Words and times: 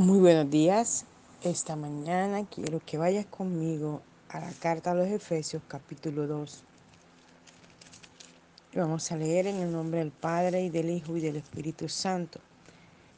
Muy 0.00 0.18
buenos 0.18 0.50
días. 0.50 1.04
Esta 1.42 1.76
mañana 1.76 2.46
quiero 2.46 2.80
que 2.86 2.96
vayas 2.96 3.26
conmigo 3.26 4.00
a 4.30 4.40
la 4.40 4.50
carta 4.50 4.92
a 4.92 4.94
los 4.94 5.06
Efesios 5.08 5.62
capítulo 5.68 6.26
2. 6.26 6.64
Y 8.72 8.78
vamos 8.78 9.12
a 9.12 9.16
leer 9.16 9.46
en 9.46 9.56
el 9.56 9.70
nombre 9.70 9.98
del 9.98 10.10
Padre 10.10 10.62
y 10.62 10.70
del 10.70 10.88
Hijo 10.88 11.18
y 11.18 11.20
del 11.20 11.36
Espíritu 11.36 11.90
Santo. 11.90 12.40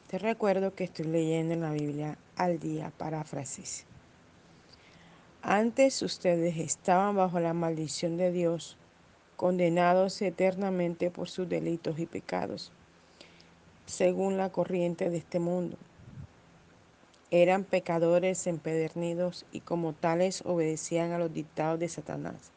Te 0.09 0.19
recuerdo 0.19 0.75
que 0.75 0.83
estoy 0.83 1.05
leyendo 1.05 1.55
en 1.55 1.61
la 1.61 1.71
Biblia 1.71 2.19
al 2.35 2.59
día 2.59 2.93
paráfrasis. 2.99 3.85
Antes 5.41 6.03
ustedes 6.03 6.57
estaban 6.57 7.15
bajo 7.15 7.39
la 7.39 7.55
maldición 7.55 8.17
de 8.17 8.33
Dios, 8.33 8.77
condenados 9.37 10.21
eternamente 10.21 11.13
por 11.13 11.29
sus 11.29 11.49
delitos 11.49 12.01
y 12.01 12.07
pecados, 12.07 12.73
según 13.87 14.37
la 14.37 14.51
corriente 14.51 15.11
de 15.11 15.19
este 15.19 15.39
mundo 15.39 15.77
eran 17.33 17.65
pecadores 17.65 18.47
empedernidos 18.47 19.47
y 19.53 19.61
como 19.61 19.95
tales 19.95 20.43
obedecían 20.45 21.13
a 21.13 21.19
los 21.19 21.33
dictados 21.33 21.81
de 21.81 21.89
Satanás, 21.89 22.53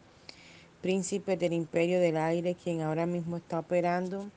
príncipe 0.82 1.38
del 1.38 1.54
imperio 1.54 2.02
del 2.02 2.18
aire, 2.18 2.58
quien 2.62 2.82
ahora 2.82 3.06
mismo 3.06 3.38
está 3.38 3.58
operando 3.58 4.30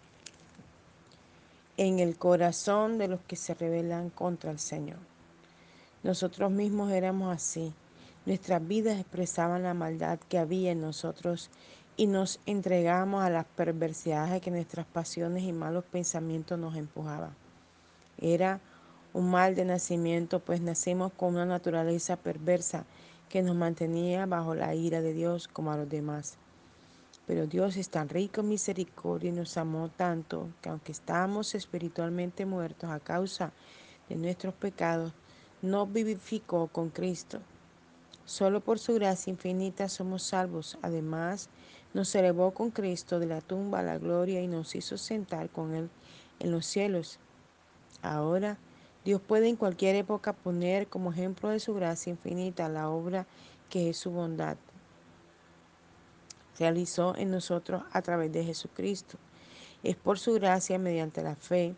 en 1.76 1.98
el 1.98 2.16
corazón 2.16 2.98
de 2.98 3.08
los 3.08 3.20
que 3.22 3.34
se 3.34 3.52
rebelan 3.54 4.10
contra 4.10 4.52
el 4.52 4.60
Señor. 4.60 4.98
Nosotros 6.04 6.52
mismos 6.52 6.92
éramos 6.92 7.34
así. 7.34 7.72
Nuestras 8.24 8.66
vidas 8.66 9.00
expresaban 9.00 9.64
la 9.64 9.74
maldad 9.74 10.20
que 10.28 10.38
había 10.38 10.70
en 10.70 10.80
nosotros 10.80 11.50
y 11.96 12.06
nos 12.06 12.38
entregamos 12.46 13.24
a 13.24 13.30
las 13.30 13.44
perversidades 13.44 14.40
que 14.40 14.52
nuestras 14.52 14.86
pasiones 14.86 15.42
y 15.42 15.52
malos 15.52 15.84
pensamientos 15.84 16.56
nos 16.60 16.76
empujaban. 16.76 17.34
Era 18.20 18.60
un 19.12 19.30
mal 19.30 19.54
de 19.54 19.64
nacimiento, 19.64 20.40
pues 20.40 20.60
nacimos 20.60 21.12
con 21.12 21.34
una 21.34 21.46
naturaleza 21.46 22.16
perversa 22.16 22.84
que 23.28 23.42
nos 23.42 23.56
mantenía 23.56 24.26
bajo 24.26 24.54
la 24.54 24.74
ira 24.74 25.00
de 25.00 25.12
Dios 25.12 25.48
como 25.48 25.72
a 25.72 25.76
los 25.76 25.88
demás. 25.88 26.36
Pero 27.26 27.46
Dios 27.46 27.76
es 27.76 27.90
tan 27.90 28.08
rico 28.08 28.40
en 28.40 28.48
misericordia 28.48 29.30
y 29.30 29.34
nos 29.34 29.56
amó 29.58 29.90
tanto 29.90 30.48
que 30.62 30.70
aunque 30.70 30.92
estábamos 30.92 31.54
espiritualmente 31.54 32.46
muertos 32.46 32.90
a 32.90 33.00
causa 33.00 33.52
de 34.08 34.16
nuestros 34.16 34.54
pecados, 34.54 35.12
nos 35.60 35.92
vivificó 35.92 36.68
con 36.68 36.88
Cristo. 36.88 37.40
Solo 38.24 38.60
por 38.60 38.78
su 38.78 38.94
gracia 38.94 39.30
infinita 39.30 39.88
somos 39.88 40.22
salvos. 40.22 40.78
Además, 40.82 41.50
nos 41.94 42.14
elevó 42.14 42.52
con 42.52 42.70
Cristo 42.70 43.18
de 43.18 43.26
la 43.26 43.40
tumba 43.40 43.80
a 43.80 43.82
la 43.82 43.98
gloria 43.98 44.40
y 44.40 44.46
nos 44.46 44.74
hizo 44.74 44.96
sentar 44.96 45.50
con 45.50 45.74
Él 45.74 45.90
en 46.38 46.50
los 46.50 46.66
cielos. 46.66 47.18
Ahora, 48.02 48.58
Dios 49.08 49.22
puede 49.22 49.48
en 49.48 49.56
cualquier 49.56 49.96
época 49.96 50.34
poner 50.34 50.86
como 50.86 51.10
ejemplo 51.10 51.48
de 51.48 51.60
su 51.60 51.72
gracia 51.72 52.10
infinita 52.10 52.68
la 52.68 52.90
obra 52.90 53.26
que 53.70 53.88
es 53.88 53.96
su 53.96 54.10
bondad. 54.10 54.58
Realizó 56.58 57.16
en 57.16 57.30
nosotros 57.30 57.84
a 57.90 58.02
través 58.02 58.30
de 58.34 58.44
Jesucristo. 58.44 59.16
Es 59.82 59.96
por 59.96 60.18
su 60.18 60.34
gracia 60.34 60.78
mediante 60.78 61.22
la 61.22 61.36
fe 61.36 61.74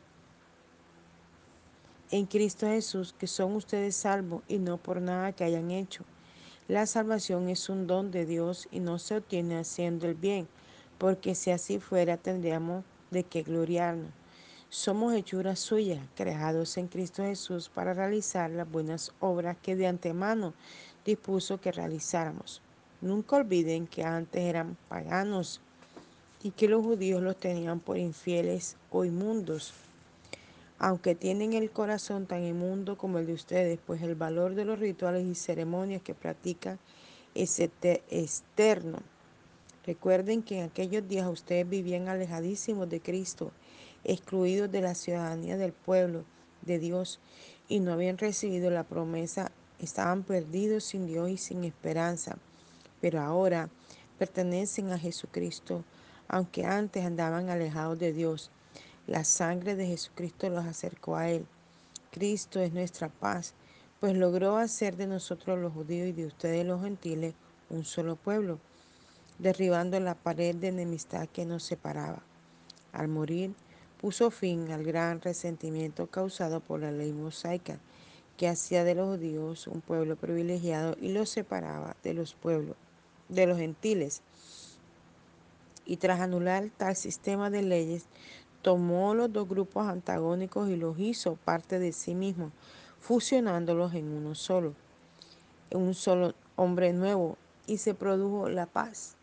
en 2.10 2.26
Cristo 2.26 2.66
Jesús 2.66 3.14
que 3.16 3.28
son 3.28 3.54
ustedes 3.54 3.94
salvos 3.94 4.42
y 4.48 4.58
no 4.58 4.76
por 4.76 5.00
nada 5.00 5.30
que 5.30 5.44
hayan 5.44 5.70
hecho. 5.70 6.04
La 6.66 6.84
salvación 6.84 7.48
es 7.48 7.68
un 7.68 7.86
don 7.86 8.10
de 8.10 8.26
Dios 8.26 8.66
y 8.72 8.80
no 8.80 8.98
se 8.98 9.18
obtiene 9.18 9.56
haciendo 9.56 10.08
el 10.08 10.16
bien, 10.16 10.48
porque 10.98 11.36
si 11.36 11.52
así 11.52 11.78
fuera 11.78 12.16
tendríamos 12.16 12.82
de 13.12 13.22
qué 13.22 13.44
gloriarnos. 13.44 14.19
Somos 14.72 15.14
hechuras 15.14 15.58
suyas, 15.58 15.98
creados 16.14 16.76
en 16.76 16.86
Cristo 16.86 17.24
Jesús 17.24 17.68
para 17.68 17.92
realizar 17.92 18.52
las 18.52 18.70
buenas 18.70 19.12
obras 19.18 19.56
que 19.60 19.74
de 19.74 19.88
antemano 19.88 20.54
dispuso 21.04 21.60
que 21.60 21.72
realizáramos. 21.72 22.62
Nunca 23.00 23.34
olviden 23.34 23.88
que 23.88 24.04
antes 24.04 24.40
eran 24.40 24.76
paganos 24.88 25.60
y 26.44 26.52
que 26.52 26.68
los 26.68 26.84
judíos 26.84 27.20
los 27.20 27.36
tenían 27.36 27.80
por 27.80 27.98
infieles 27.98 28.76
o 28.92 29.04
inmundos, 29.04 29.74
aunque 30.78 31.16
tienen 31.16 31.52
el 31.54 31.72
corazón 31.72 32.26
tan 32.26 32.44
inmundo 32.44 32.96
como 32.96 33.18
el 33.18 33.26
de 33.26 33.32
ustedes, 33.32 33.80
pues 33.84 34.02
el 34.02 34.14
valor 34.14 34.54
de 34.54 34.66
los 34.66 34.78
rituales 34.78 35.26
y 35.26 35.34
ceremonias 35.34 36.00
que 36.00 36.14
practican 36.14 36.78
es 37.34 37.58
externo. 37.58 38.98
Recuerden 39.84 40.44
que 40.44 40.60
en 40.60 40.66
aquellos 40.66 41.08
días 41.08 41.26
ustedes 41.26 41.68
vivían 41.68 42.08
alejadísimos 42.08 42.88
de 42.88 43.00
Cristo 43.00 43.50
excluidos 44.04 44.70
de 44.70 44.80
la 44.80 44.94
ciudadanía 44.94 45.56
del 45.56 45.72
pueblo 45.72 46.24
de 46.62 46.78
Dios 46.78 47.20
y 47.68 47.80
no 47.80 47.92
habían 47.92 48.18
recibido 48.18 48.70
la 48.70 48.84
promesa, 48.84 49.52
estaban 49.78 50.22
perdidos 50.22 50.84
sin 50.84 51.06
Dios 51.06 51.30
y 51.30 51.36
sin 51.36 51.64
esperanza. 51.64 52.36
Pero 53.00 53.20
ahora 53.20 53.70
pertenecen 54.18 54.90
a 54.92 54.98
Jesucristo, 54.98 55.84
aunque 56.28 56.64
antes 56.64 57.04
andaban 57.04 57.48
alejados 57.48 57.98
de 57.98 58.12
Dios. 58.12 58.50
La 59.06 59.24
sangre 59.24 59.74
de 59.74 59.86
Jesucristo 59.86 60.50
los 60.50 60.66
acercó 60.66 61.16
a 61.16 61.30
Él. 61.30 61.46
Cristo 62.10 62.60
es 62.60 62.72
nuestra 62.72 63.08
paz, 63.08 63.54
pues 63.98 64.16
logró 64.16 64.56
hacer 64.56 64.96
de 64.96 65.06
nosotros 65.06 65.58
los 65.58 65.72
judíos 65.72 66.08
y 66.08 66.12
de 66.12 66.26
ustedes 66.26 66.66
los 66.66 66.82
gentiles 66.82 67.34
un 67.70 67.84
solo 67.84 68.16
pueblo, 68.16 68.58
derribando 69.38 69.98
la 70.00 70.14
pared 70.14 70.54
de 70.54 70.68
enemistad 70.68 71.28
que 71.28 71.44
nos 71.44 71.62
separaba. 71.62 72.22
Al 72.92 73.08
morir, 73.08 73.54
puso 74.00 74.30
fin 74.30 74.72
al 74.72 74.82
gran 74.82 75.20
resentimiento 75.20 76.06
causado 76.06 76.60
por 76.60 76.80
la 76.80 76.90
ley 76.90 77.12
mosaica, 77.12 77.78
que 78.38 78.48
hacía 78.48 78.82
de 78.82 78.94
los 78.94 79.08
judíos 79.08 79.66
un 79.66 79.82
pueblo 79.82 80.16
privilegiado 80.16 80.96
y 81.02 81.12
los 81.12 81.28
separaba 81.28 81.94
de 82.02 82.14
los 82.14 82.32
pueblos, 82.32 82.76
de 83.28 83.46
los 83.46 83.58
gentiles. 83.58 84.22
Y 85.84 85.98
tras 85.98 86.20
anular 86.20 86.70
tal 86.78 86.96
sistema 86.96 87.50
de 87.50 87.60
leyes, 87.60 88.06
tomó 88.62 89.14
los 89.14 89.30
dos 89.30 89.46
grupos 89.46 89.86
antagónicos 89.86 90.70
y 90.70 90.76
los 90.76 90.98
hizo 90.98 91.36
parte 91.36 91.78
de 91.78 91.92
sí 91.92 92.14
mismo, 92.14 92.52
fusionándolos 93.00 93.92
en 93.92 94.08
uno 94.08 94.34
solo, 94.34 94.72
en 95.68 95.78
un 95.82 95.94
solo 95.94 96.32
hombre 96.56 96.94
nuevo, 96.94 97.36
y 97.66 97.76
se 97.76 97.92
produjo 97.92 98.48
la 98.48 98.64
paz 98.64 99.16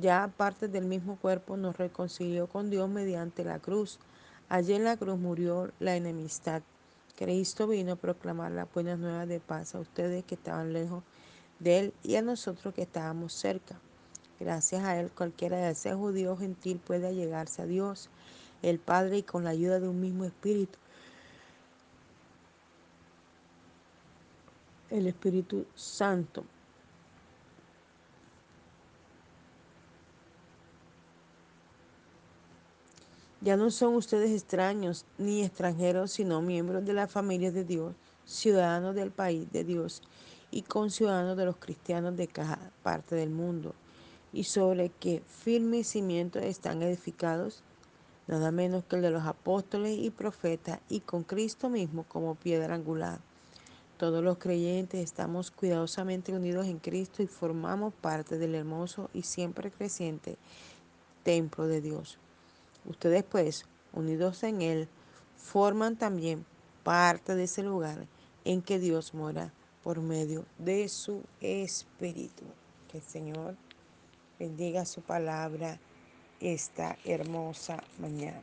ya 0.00 0.32
parte 0.36 0.68
del 0.68 0.86
mismo 0.86 1.16
cuerpo, 1.16 1.56
nos 1.56 1.76
reconcilió 1.76 2.46
con 2.46 2.70
Dios 2.70 2.88
mediante 2.88 3.44
la 3.44 3.58
cruz. 3.58 3.98
Allí 4.48 4.74
en 4.74 4.84
la 4.84 4.96
cruz 4.96 5.18
murió 5.18 5.70
la 5.80 5.96
enemistad. 5.96 6.62
Cristo 7.16 7.66
vino 7.66 7.92
a 7.92 7.96
proclamar 7.96 8.52
las 8.52 8.72
buenas 8.72 8.98
nuevas 8.98 9.28
de 9.28 9.40
paz 9.40 9.74
a 9.74 9.80
ustedes 9.80 10.24
que 10.24 10.34
estaban 10.34 10.72
lejos 10.72 11.02
de 11.58 11.78
Él 11.78 11.94
y 12.02 12.16
a 12.16 12.22
nosotros 12.22 12.74
que 12.74 12.82
estábamos 12.82 13.32
cerca. 13.32 13.78
Gracias 14.40 14.82
a 14.84 14.98
Él, 14.98 15.10
cualquiera 15.10 15.58
de 15.58 15.70
ese 15.70 15.94
judío 15.94 16.36
gentil 16.36 16.78
puede 16.78 17.14
llegarse 17.14 17.62
a 17.62 17.66
Dios, 17.66 18.08
el 18.62 18.78
Padre, 18.78 19.18
y 19.18 19.22
con 19.22 19.44
la 19.44 19.50
ayuda 19.50 19.78
de 19.78 19.88
un 19.88 20.00
mismo 20.00 20.24
Espíritu. 20.24 20.78
El 24.90 25.06
Espíritu 25.06 25.66
Santo 25.74 26.44
Ya 33.44 33.56
no 33.56 33.72
son 33.72 33.96
ustedes 33.96 34.30
extraños 34.30 35.04
ni 35.18 35.42
extranjeros, 35.42 36.12
sino 36.12 36.40
miembros 36.40 36.84
de 36.84 36.92
la 36.92 37.08
familia 37.08 37.50
de 37.50 37.64
Dios, 37.64 37.92
ciudadanos 38.24 38.94
del 38.94 39.10
país 39.10 39.50
de 39.50 39.64
Dios 39.64 40.00
y 40.52 40.62
conciudadanos 40.62 41.36
de 41.36 41.46
los 41.46 41.56
cristianos 41.56 42.16
de 42.16 42.28
cada 42.28 42.70
parte 42.84 43.16
del 43.16 43.30
mundo. 43.30 43.74
Y 44.32 44.44
sobre 44.44 44.90
qué 44.90 45.24
firme 45.26 45.82
cimiento 45.82 46.38
están 46.38 46.84
edificados, 46.84 47.64
nada 48.28 48.52
menos 48.52 48.84
que 48.84 48.94
el 48.94 49.02
de 49.02 49.10
los 49.10 49.24
apóstoles 49.24 49.98
y 49.98 50.10
profetas, 50.10 50.78
y 50.88 51.00
con 51.00 51.24
Cristo 51.24 51.68
mismo 51.68 52.04
como 52.04 52.36
piedra 52.36 52.76
angular. 52.76 53.18
Todos 53.96 54.22
los 54.22 54.38
creyentes 54.38 55.00
estamos 55.00 55.50
cuidadosamente 55.50 56.32
unidos 56.32 56.66
en 56.66 56.78
Cristo 56.78 57.24
y 57.24 57.26
formamos 57.26 57.92
parte 57.92 58.38
del 58.38 58.54
hermoso 58.54 59.10
y 59.12 59.22
siempre 59.22 59.72
creciente 59.72 60.38
templo 61.24 61.66
de 61.66 61.80
Dios. 61.80 62.18
Ustedes 62.84 63.24
pues, 63.24 63.64
unidos 63.92 64.42
en 64.42 64.62
Él, 64.62 64.88
forman 65.36 65.96
también 65.96 66.44
parte 66.82 67.34
de 67.34 67.44
ese 67.44 67.62
lugar 67.62 68.06
en 68.44 68.62
que 68.62 68.78
Dios 68.78 69.14
mora 69.14 69.52
por 69.82 70.00
medio 70.00 70.44
de 70.58 70.88
su 70.88 71.22
Espíritu. 71.40 72.44
Que 72.88 72.98
el 72.98 73.04
Señor 73.04 73.56
bendiga 74.38 74.84
su 74.84 75.00
palabra 75.00 75.78
esta 76.40 76.96
hermosa 77.04 77.82
mañana. 77.98 78.42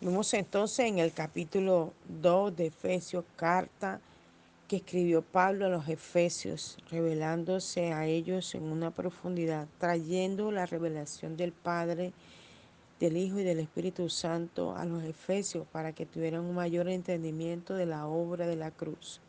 Vemos 0.00 0.32
entonces 0.34 0.86
en 0.86 0.98
el 0.98 1.12
capítulo 1.12 1.92
2 2.08 2.56
de 2.56 2.66
Efesios, 2.66 3.24
carta 3.36 4.00
que 4.68 4.76
escribió 4.76 5.22
Pablo 5.22 5.64
a 5.64 5.70
los 5.70 5.88
Efesios, 5.88 6.76
revelándose 6.90 7.94
a 7.94 8.04
ellos 8.04 8.54
en 8.54 8.64
una 8.64 8.90
profundidad, 8.90 9.66
trayendo 9.78 10.52
la 10.52 10.66
revelación 10.66 11.38
del 11.38 11.52
Padre 11.52 12.12
del 13.00 13.16
Hijo 13.16 13.38
y 13.38 13.44
del 13.44 13.60
Espíritu 13.60 14.10
Santo 14.10 14.76
a 14.76 14.84
los 14.84 15.02
Efesios 15.04 15.66
para 15.72 15.94
que 15.94 16.04
tuvieran 16.04 16.42
un 16.42 16.54
mayor 16.54 16.86
entendimiento 16.90 17.72
de 17.74 17.86
la 17.86 18.06
obra 18.06 18.46
de 18.46 18.56
la 18.56 18.70
cruz. 18.70 19.22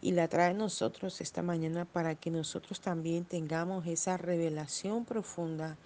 Y 0.00 0.12
la 0.12 0.28
trae 0.28 0.52
a 0.52 0.54
nosotros 0.54 1.20
esta 1.20 1.42
mañana 1.42 1.84
para 1.84 2.14
que 2.14 2.30
nosotros 2.30 2.80
también 2.80 3.26
tengamos 3.26 3.86
esa 3.86 4.16
revelación 4.16 5.04
profunda 5.04 5.76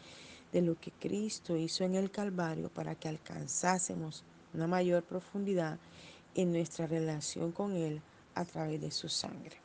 de 0.52 0.62
lo 0.62 0.78
que 0.78 0.92
Cristo 0.92 1.56
hizo 1.56 1.82
en 1.82 1.96
el 1.96 2.12
Calvario 2.12 2.68
para 2.68 2.94
que 2.94 3.08
alcanzásemos 3.08 4.22
una 4.54 4.68
mayor 4.68 5.02
profundidad 5.02 5.78
en 6.36 6.52
nuestra 6.52 6.86
relación 6.86 7.50
con 7.50 7.74
Él 7.74 8.00
a 8.38 8.44
través 8.44 8.80
de 8.80 8.90
su 8.90 9.08
sangre. 9.08 9.56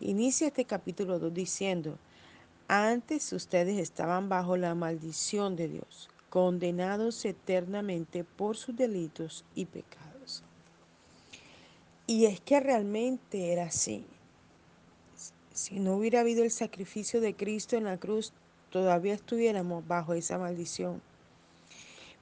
Inicia 0.00 0.48
este 0.48 0.64
capítulo 0.64 1.18
2 1.18 1.32
diciendo, 1.32 1.98
antes 2.68 3.32
ustedes 3.32 3.78
estaban 3.78 4.28
bajo 4.30 4.56
la 4.56 4.74
maldición 4.74 5.54
de 5.54 5.68
Dios, 5.68 6.08
condenados 6.30 7.24
eternamente 7.26 8.24
por 8.24 8.56
sus 8.56 8.74
delitos 8.74 9.44
y 9.54 9.66
pecados. 9.66 10.42
Y 12.06 12.24
es 12.24 12.40
que 12.40 12.60
realmente 12.60 13.52
era 13.52 13.64
así. 13.64 14.06
Si 15.52 15.78
no 15.78 15.96
hubiera 15.96 16.20
habido 16.20 16.42
el 16.42 16.50
sacrificio 16.50 17.20
de 17.20 17.36
Cristo 17.36 17.76
en 17.76 17.84
la 17.84 17.98
cruz, 17.98 18.32
todavía 18.70 19.14
estuviéramos 19.14 19.86
bajo 19.86 20.14
esa 20.14 20.38
maldición. 20.38 21.00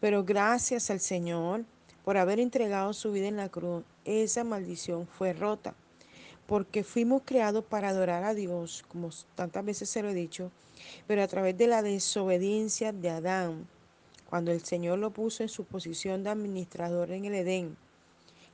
Pero 0.01 0.25
gracias 0.25 0.91
al 0.91 1.01
Señor 1.01 1.65
por 2.05 2.17
haber 2.17 2.41
entregado 2.41 2.93
su 2.93 3.13
vida 3.13 3.29
en 3.29 3.37
la 3.37 3.49
cruz, 3.49 3.85
esa 4.05 4.45
maldición 4.45 5.07
fue 5.07 5.33
rota. 5.33 5.75
Porque 6.47 6.85
fuimos 6.85 7.23
creados 7.25 7.65
para 7.65 7.91
adorar 7.91 8.25
a 8.25 8.35
Dios, 8.35 8.85
como 8.89 9.11
tantas 9.35 9.65
veces 9.65 9.89
se 9.89 10.03
lo 10.03 10.11
he 10.11 10.15
dicho, 10.15 10.51
pero 11.07 11.23
a 11.23 11.29
través 11.29 11.57
de 11.57 11.67
la 11.67 11.83
desobediencia 11.83 12.93
de 12.93 13.11
Adán, 13.11 13.67
cuando 14.29 14.51
el 14.51 14.63
Señor 14.63 14.99
lo 14.99 15.11
puso 15.11 15.43
en 15.43 15.49
su 15.49 15.65
posición 15.65 16.25
de 16.25 16.31
administrador 16.31 17.11
en 17.13 17.27
el 17.27 17.35
Edén 17.35 17.77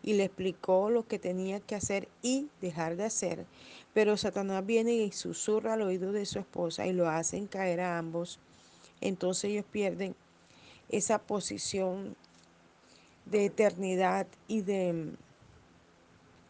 y 0.03 0.15
le 0.15 0.25
explicó 0.25 0.91
lo 0.91 1.07
que 1.07 1.19
tenía 1.19 1.61
que 1.61 1.75
hacer 1.75 2.09
y 2.23 2.49
dejar 2.61 2.97
de 2.97 3.05
hacer, 3.05 3.47
pero 3.95 4.17
Satanás 4.17 4.65
viene 4.65 4.95
y 4.95 5.13
susurra 5.13 5.75
al 5.75 5.83
oído 5.83 6.13
de 6.13 6.27
su 6.27 6.39
esposa 6.39 6.87
y 6.87 6.93
lo 6.93 7.09
hacen 7.09 7.47
caer 7.47 7.81
a 7.81 7.99
ambos. 7.99 8.39
Entonces 9.01 9.51
ellos 9.51 9.65
pierden 9.71 10.15
esa 10.89 11.19
posición 11.19 12.17
de 13.27 13.47
eternidad 13.47 14.27
y 14.47 14.63
de, 14.63 15.13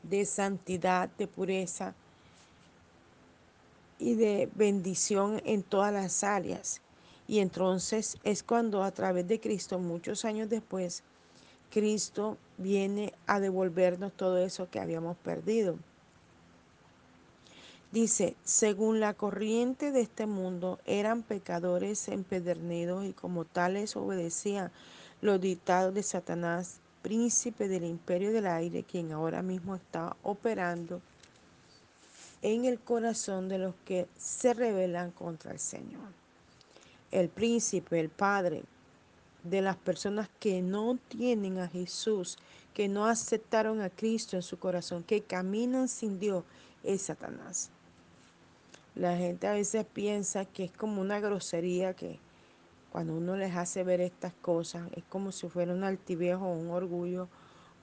de 0.02 0.24
santidad, 0.24 1.08
de 1.18 1.26
pureza 1.26 1.94
y 3.98 4.14
de 4.14 4.48
bendición 4.54 5.42
en 5.44 5.62
todas 5.62 5.92
las 5.92 6.24
áreas. 6.24 6.80
Y 7.26 7.40
entonces 7.40 8.16
es 8.24 8.42
cuando 8.42 8.82
a 8.82 8.90
través 8.90 9.28
de 9.28 9.40
Cristo, 9.40 9.78
muchos 9.78 10.24
años 10.24 10.48
después, 10.48 11.02
Cristo 11.70 12.38
viene 12.56 13.12
a 13.26 13.40
devolvernos 13.40 14.12
todo 14.14 14.38
eso 14.38 14.70
que 14.70 14.80
habíamos 14.80 15.16
perdido. 15.18 15.76
Dice, 17.92 18.36
según 18.44 19.00
la 19.00 19.14
corriente 19.14 19.92
de 19.92 20.02
este 20.02 20.26
mundo, 20.26 20.78
eran 20.84 21.22
pecadores 21.22 22.08
empedernidos 22.08 23.06
y 23.06 23.12
como 23.12 23.46
tales 23.46 23.96
obedecían 23.96 24.70
los 25.22 25.40
dictados 25.40 25.94
de 25.94 26.02
Satanás, 26.02 26.80
príncipe 27.02 27.68
del 27.68 27.84
imperio 27.84 28.32
del 28.32 28.46
aire, 28.46 28.82
quien 28.82 29.12
ahora 29.12 29.42
mismo 29.42 29.74
está 29.74 30.16
operando 30.22 31.00
en 32.42 32.64
el 32.64 32.78
corazón 32.78 33.48
de 33.48 33.58
los 33.58 33.74
que 33.84 34.06
se 34.16 34.54
rebelan 34.54 35.10
contra 35.10 35.52
el 35.52 35.58
Señor. 35.58 36.12
El 37.10 37.28
príncipe, 37.28 37.98
el 37.98 38.10
padre 38.10 38.62
de 39.42 39.62
las 39.62 39.76
personas 39.76 40.28
que 40.38 40.60
no 40.62 40.98
tienen 41.08 41.58
a 41.58 41.68
Jesús, 41.68 42.36
que 42.74 42.88
no 42.88 43.06
aceptaron 43.06 43.80
a 43.80 43.90
Cristo 43.90 44.36
en 44.36 44.42
su 44.42 44.58
corazón, 44.58 45.02
que 45.02 45.22
caminan 45.22 45.88
sin 45.88 46.18
Dios, 46.18 46.44
es 46.84 47.02
Satanás. 47.02 47.70
La 48.94 49.16
gente 49.16 49.46
a 49.46 49.52
veces 49.52 49.86
piensa 49.86 50.44
que 50.44 50.64
es 50.64 50.72
como 50.72 51.00
una 51.00 51.20
grosería 51.20 51.94
que 51.94 52.18
cuando 52.92 53.14
uno 53.14 53.36
les 53.36 53.54
hace 53.54 53.84
ver 53.84 54.00
estas 54.00 54.32
cosas 54.34 54.88
es 54.96 55.04
como 55.04 55.32
si 55.32 55.48
fuera 55.48 55.72
un 55.72 55.84
altiviejo 55.84 56.46
o 56.46 56.54
un 56.54 56.70
orgullo 56.70 57.28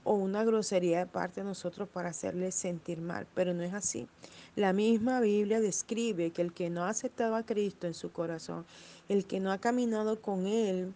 o 0.03 0.13
una 0.13 0.43
grosería 0.43 0.99
de 0.99 1.05
parte 1.07 1.41
de 1.41 1.47
nosotros 1.47 1.89
para 1.89 2.09
hacerles 2.09 2.53
sentir 2.53 3.01
mal, 3.01 3.27
pero 3.33 3.53
no 3.53 3.63
es 3.63 3.73
así. 3.73 4.07
La 4.55 4.71
misma 4.71 5.19
Biblia 5.19 5.59
describe 5.59 6.29
que 6.29 6.43
el 6.43 6.53
que 6.53 6.69
no 6.69 6.83
ha 6.83 6.89
aceptado 6.89 7.35
a 7.35 7.43
Cristo 7.43 7.87
en 7.87 7.95
su 7.95 8.11
corazón, 8.11 8.65
el 9.09 9.25
que 9.25 9.39
no 9.39 9.51
ha 9.51 9.57
caminado 9.57 10.21
con 10.21 10.45
Él, 10.45 10.93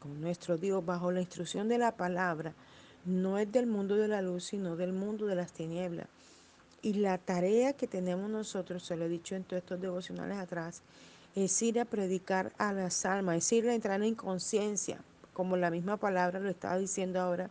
con 0.00 0.20
nuestro 0.20 0.56
Dios, 0.58 0.84
bajo 0.84 1.12
la 1.12 1.20
instrucción 1.20 1.68
de 1.68 1.78
la 1.78 1.96
palabra, 1.96 2.52
no 3.04 3.38
es 3.38 3.50
del 3.50 3.68
mundo 3.68 3.94
de 3.94 4.08
la 4.08 4.22
luz, 4.22 4.44
sino 4.44 4.76
del 4.76 4.92
mundo 4.92 5.26
de 5.26 5.36
las 5.36 5.52
tinieblas. 5.52 6.08
Y 6.82 6.94
la 6.94 7.16
tarea 7.18 7.72
que 7.72 7.86
tenemos 7.86 8.28
nosotros, 8.28 8.84
se 8.84 8.96
lo 8.96 9.04
he 9.04 9.08
dicho 9.08 9.36
en 9.36 9.44
todos 9.44 9.62
estos 9.62 9.80
devocionales 9.80 10.36
atrás, 10.36 10.82
es 11.34 11.60
ir 11.62 11.80
a 11.80 11.84
predicar 11.84 12.52
a 12.58 12.72
las 12.72 13.04
almas, 13.04 13.36
es 13.36 13.52
ir 13.52 13.68
a 13.68 13.74
entrar 13.74 14.02
en 14.02 14.14
conciencia, 14.14 14.98
como 15.32 15.56
la 15.56 15.70
misma 15.70 15.96
palabra 15.96 16.40
lo 16.40 16.48
estaba 16.48 16.78
diciendo 16.78 17.20
ahora 17.20 17.50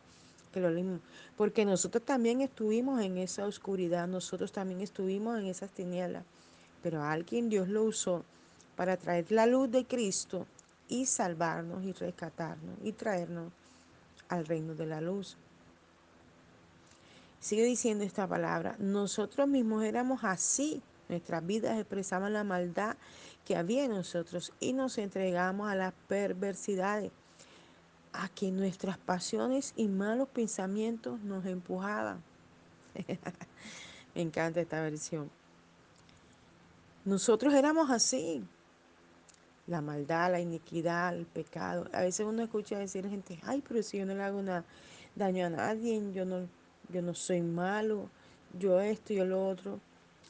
que 0.53 0.59
lo 0.59 0.69
leímos. 0.69 0.99
Porque 1.35 1.65
nosotros 1.65 2.03
también 2.03 2.41
estuvimos 2.41 3.01
en 3.01 3.17
esa 3.17 3.45
oscuridad, 3.45 4.07
nosotros 4.07 4.51
también 4.51 4.81
estuvimos 4.81 5.39
en 5.39 5.45
esas 5.47 5.69
tinieblas, 5.69 6.23
pero 6.81 7.03
alguien 7.03 7.49
Dios 7.49 7.67
lo 7.67 7.83
usó 7.83 8.23
para 8.75 8.97
traer 8.97 9.31
la 9.31 9.45
luz 9.45 9.71
de 9.71 9.85
Cristo 9.85 10.45
y 10.89 11.05
salvarnos 11.05 11.83
y 11.83 11.91
rescatarnos 11.93 12.77
y 12.83 12.91
traernos 12.91 13.51
al 14.29 14.45
reino 14.45 14.73
de 14.75 14.85
la 14.85 15.01
luz. 15.01 15.37
Sigue 17.39 17.63
diciendo 17.63 18.03
esta 18.03 18.27
palabra, 18.27 18.75
nosotros 18.79 19.47
mismos 19.47 19.83
éramos 19.83 20.23
así, 20.23 20.81
nuestras 21.09 21.45
vidas 21.45 21.77
expresaban 21.77 22.33
la 22.33 22.43
maldad 22.43 22.97
que 23.45 23.55
había 23.55 23.85
en 23.85 23.91
nosotros 23.91 24.53
y 24.59 24.73
nos 24.73 24.97
entregamos 24.97 25.69
a 25.69 25.75
las 25.75 25.93
perversidades, 26.07 27.11
a 28.13 28.29
que 28.29 28.51
nuestras 28.51 28.97
pasiones 28.97 29.73
y 29.75 29.87
malos 29.87 30.27
pensamientos 30.29 31.19
nos 31.21 31.45
empujaban. 31.45 32.23
Me 34.15 34.21
encanta 34.21 34.61
esta 34.61 34.81
versión. 34.81 35.29
Nosotros 37.05 37.53
éramos 37.53 37.89
así, 37.89 38.43
la 39.67 39.81
maldad, 39.81 40.31
la 40.31 40.39
iniquidad, 40.39 41.15
el 41.15 41.25
pecado. 41.25 41.87
A 41.93 42.01
veces 42.01 42.25
uno 42.25 42.43
escucha 42.43 42.77
decir 42.77 43.07
gente, 43.07 43.39
ay, 43.43 43.63
pero 43.65 43.83
si 43.83 43.97
yo 43.99 44.05
no 44.05 44.13
le 44.13 44.23
hago 44.23 44.39
una, 44.39 44.65
daño 45.15 45.45
a 45.45 45.49
nadie, 45.49 46.01
yo 46.13 46.25
no, 46.25 46.47
yo 46.89 47.01
no 47.01 47.13
soy 47.13 47.41
malo, 47.41 48.09
yo 48.57 48.79
esto, 48.79 49.13
yo 49.13 49.25
lo 49.25 49.47
otro. 49.47 49.79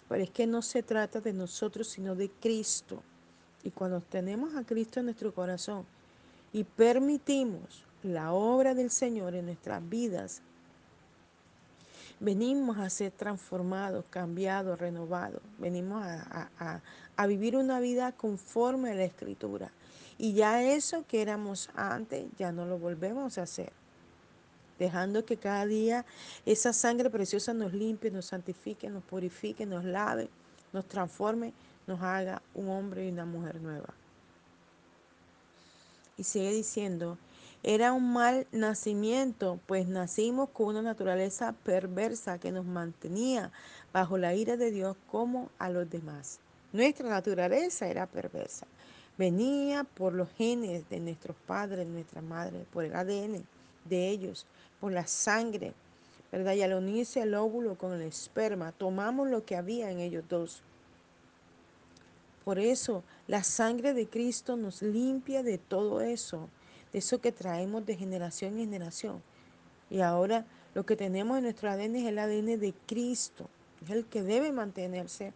Pero 0.09 0.23
es 0.23 0.29
que 0.29 0.47
no 0.47 0.61
se 0.61 0.83
trata 0.83 1.19
de 1.19 1.33
nosotros, 1.33 1.87
sino 1.87 2.15
de 2.15 2.29
Cristo. 2.29 3.01
Y 3.63 3.71
cuando 3.71 4.01
tenemos 4.01 4.55
a 4.55 4.63
Cristo 4.63 4.99
en 4.99 5.07
nuestro 5.07 5.33
corazón 5.33 5.85
y 6.53 6.63
permitimos 6.63 7.83
la 8.03 8.31
obra 8.31 8.73
del 8.73 8.89
Señor 8.89 9.35
en 9.35 9.47
nuestras 9.47 9.87
vidas, 9.87 10.41
venimos 12.19 12.77
a 12.77 12.89
ser 12.89 13.11
transformados, 13.11 14.05
cambiados, 14.09 14.79
renovados. 14.79 15.41
Venimos 15.57 16.03
a, 16.03 16.49
a, 16.57 16.81
a, 17.15 17.27
vivir 17.27 17.57
una 17.57 17.79
vida 17.79 18.11
conforme 18.13 18.91
a 18.91 18.95
la 18.95 19.03
Escritura. 19.03 19.71
Y 20.17 20.33
ya 20.33 20.63
eso 20.63 21.05
que 21.07 21.21
éramos 21.21 21.69
antes, 21.75 22.25
ya 22.37 22.51
no 22.51 22.65
lo 22.65 22.79
volvemos 22.79 23.37
a 23.37 23.43
hacer 23.43 23.71
dejando 24.79 25.25
que 25.25 25.37
cada 25.37 25.65
día 25.65 26.05
esa 26.45 26.73
sangre 26.73 27.09
preciosa 27.09 27.53
nos 27.53 27.73
limpie, 27.73 28.11
nos 28.11 28.25
santifique, 28.25 28.89
nos 28.89 29.03
purifique, 29.03 29.65
nos 29.65 29.83
lave, 29.83 30.29
nos 30.73 30.85
transforme, 30.87 31.53
nos 31.85 32.01
haga 32.01 32.41
un 32.53 32.69
hombre 32.69 33.05
y 33.05 33.09
una 33.09 33.25
mujer 33.25 33.61
nueva. 33.61 33.93
Y 36.17 36.23
sigue 36.23 36.51
diciendo, 36.51 37.17
era 37.63 37.91
un 37.93 38.13
mal 38.13 38.47
nacimiento, 38.51 39.59
pues 39.65 39.87
nacimos 39.87 40.49
con 40.49 40.67
una 40.67 40.81
naturaleza 40.81 41.53
perversa 41.63 42.39
que 42.39 42.51
nos 42.51 42.65
mantenía 42.65 43.51
bajo 43.93 44.17
la 44.17 44.33
ira 44.35 44.57
de 44.57 44.71
Dios 44.71 44.95
como 45.11 45.49
a 45.59 45.69
los 45.69 45.89
demás. 45.89 46.39
Nuestra 46.73 47.09
naturaleza 47.09 47.87
era 47.87 48.05
perversa. 48.05 48.67
Venía 49.17 49.83
por 49.83 50.13
los 50.13 50.29
genes 50.37 50.87
de 50.89 50.99
nuestros 50.99 51.35
padres, 51.47 51.79
de 51.79 51.93
nuestras 51.93 52.23
madres, 52.23 52.65
por 52.71 52.83
el 52.83 52.95
ADN 52.95 53.43
de 53.85 54.09
ellos 54.09 54.45
por 54.79 54.91
la 54.91 55.07
sangre, 55.07 55.73
¿verdad? 56.31 56.53
Y 56.53 56.61
al 56.61 56.73
unirse 56.73 57.21
el 57.21 57.33
óvulo 57.35 57.75
con 57.75 57.93
el 57.93 58.01
esperma, 58.01 58.71
tomamos 58.71 59.29
lo 59.29 59.45
que 59.45 59.55
había 59.55 59.91
en 59.91 59.99
ellos 59.99 60.23
dos. 60.29 60.61
Por 62.43 62.59
eso 62.59 63.03
la 63.27 63.43
sangre 63.43 63.93
de 63.93 64.07
Cristo 64.07 64.55
nos 64.55 64.81
limpia 64.81 65.43
de 65.43 65.57
todo 65.57 66.01
eso, 66.01 66.47
de 66.93 66.99
eso 66.99 67.19
que 67.19 67.31
traemos 67.31 67.85
de 67.85 67.97
generación 67.97 68.53
en 68.53 68.59
generación. 68.59 69.21
Y 69.89 70.01
ahora 70.01 70.45
lo 70.73 70.85
que 70.85 70.95
tenemos 70.95 71.37
en 71.37 71.43
nuestro 71.43 71.69
ADN 71.69 71.95
es 71.97 72.07
el 72.07 72.19
ADN 72.19 72.59
de 72.59 72.73
Cristo, 72.85 73.49
es 73.83 73.89
el 73.89 74.05
que 74.05 74.23
debe 74.23 74.51
mantenerse 74.51 75.33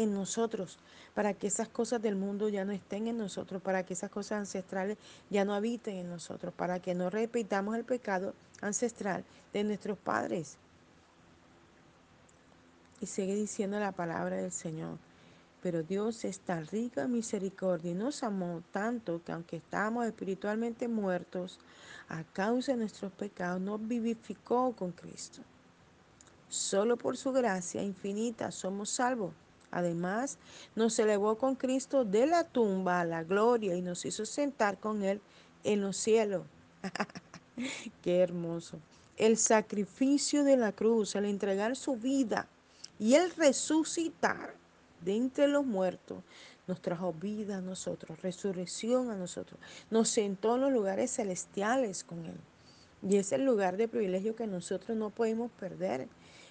en 0.00 0.14
nosotros, 0.14 0.78
para 1.14 1.34
que 1.34 1.46
esas 1.46 1.68
cosas 1.68 2.00
del 2.00 2.16
mundo 2.16 2.48
ya 2.48 2.64
no 2.64 2.72
estén 2.72 3.06
en 3.06 3.18
nosotros, 3.18 3.60
para 3.60 3.84
que 3.84 3.92
esas 3.92 4.10
cosas 4.10 4.38
ancestrales 4.38 4.96
ya 5.28 5.44
no 5.44 5.54
habiten 5.54 5.96
en 5.96 6.08
nosotros, 6.08 6.54
para 6.54 6.80
que 6.80 6.94
no 6.94 7.10
repitamos 7.10 7.76
el 7.76 7.84
pecado 7.84 8.34
ancestral 8.62 9.24
de 9.52 9.64
nuestros 9.64 9.98
padres. 9.98 10.56
Y 13.00 13.06
sigue 13.06 13.34
diciendo 13.34 13.78
la 13.78 13.92
palabra 13.92 14.36
del 14.36 14.52
Señor. 14.52 14.96
Pero 15.62 15.82
Dios 15.82 16.24
es 16.24 16.40
tan 16.40 16.66
rico 16.66 17.00
en 17.00 17.12
misericordia 17.12 17.90
y 17.90 17.94
nos 17.94 18.22
amó 18.22 18.62
tanto 18.72 19.22
que 19.22 19.32
aunque 19.32 19.56
estábamos 19.56 20.06
espiritualmente 20.06 20.88
muertos 20.88 21.58
a 22.08 22.24
causa 22.24 22.72
de 22.72 22.78
nuestros 22.78 23.12
pecados, 23.12 23.60
nos 23.60 23.86
vivificó 23.86 24.72
con 24.72 24.92
Cristo. 24.92 25.42
Solo 26.48 26.96
por 26.96 27.18
su 27.18 27.30
gracia 27.32 27.82
infinita 27.82 28.50
somos 28.50 28.88
salvos. 28.88 29.32
Además, 29.70 30.38
nos 30.74 30.98
elevó 30.98 31.38
con 31.38 31.54
Cristo 31.54 32.04
de 32.04 32.26
la 32.26 32.44
tumba 32.44 33.00
a 33.00 33.04
la 33.04 33.22
gloria 33.22 33.76
y 33.76 33.82
nos 33.82 34.04
hizo 34.04 34.26
sentar 34.26 34.78
con 34.78 35.02
Él 35.02 35.20
en 35.64 35.80
los 35.80 35.96
cielos. 35.96 36.42
Qué 38.02 38.20
hermoso. 38.20 38.78
El 39.16 39.36
sacrificio 39.36 40.44
de 40.44 40.56
la 40.56 40.72
cruz, 40.72 41.14
el 41.14 41.26
entregar 41.26 41.76
su 41.76 41.96
vida 41.96 42.48
y 42.98 43.14
el 43.14 43.30
resucitar 43.32 44.54
de 45.04 45.16
entre 45.16 45.46
los 45.46 45.64
muertos, 45.64 46.22
nos 46.66 46.80
trajo 46.80 47.12
vida 47.12 47.58
a 47.58 47.60
nosotros, 47.60 48.20
resurrección 48.22 49.10
a 49.10 49.16
nosotros. 49.16 49.58
Nos 49.90 50.08
sentó 50.08 50.54
en 50.54 50.62
los 50.62 50.72
lugares 50.72 51.10
celestiales 51.10 52.04
con 52.04 52.24
Él. 52.26 52.36
Y 53.02 53.16
es 53.16 53.32
el 53.32 53.44
lugar 53.44 53.76
de 53.76 53.88
privilegio 53.88 54.36
que 54.36 54.46
nosotros 54.46 54.96
no 54.96 55.10
podemos 55.10 55.50
perder 55.52 56.08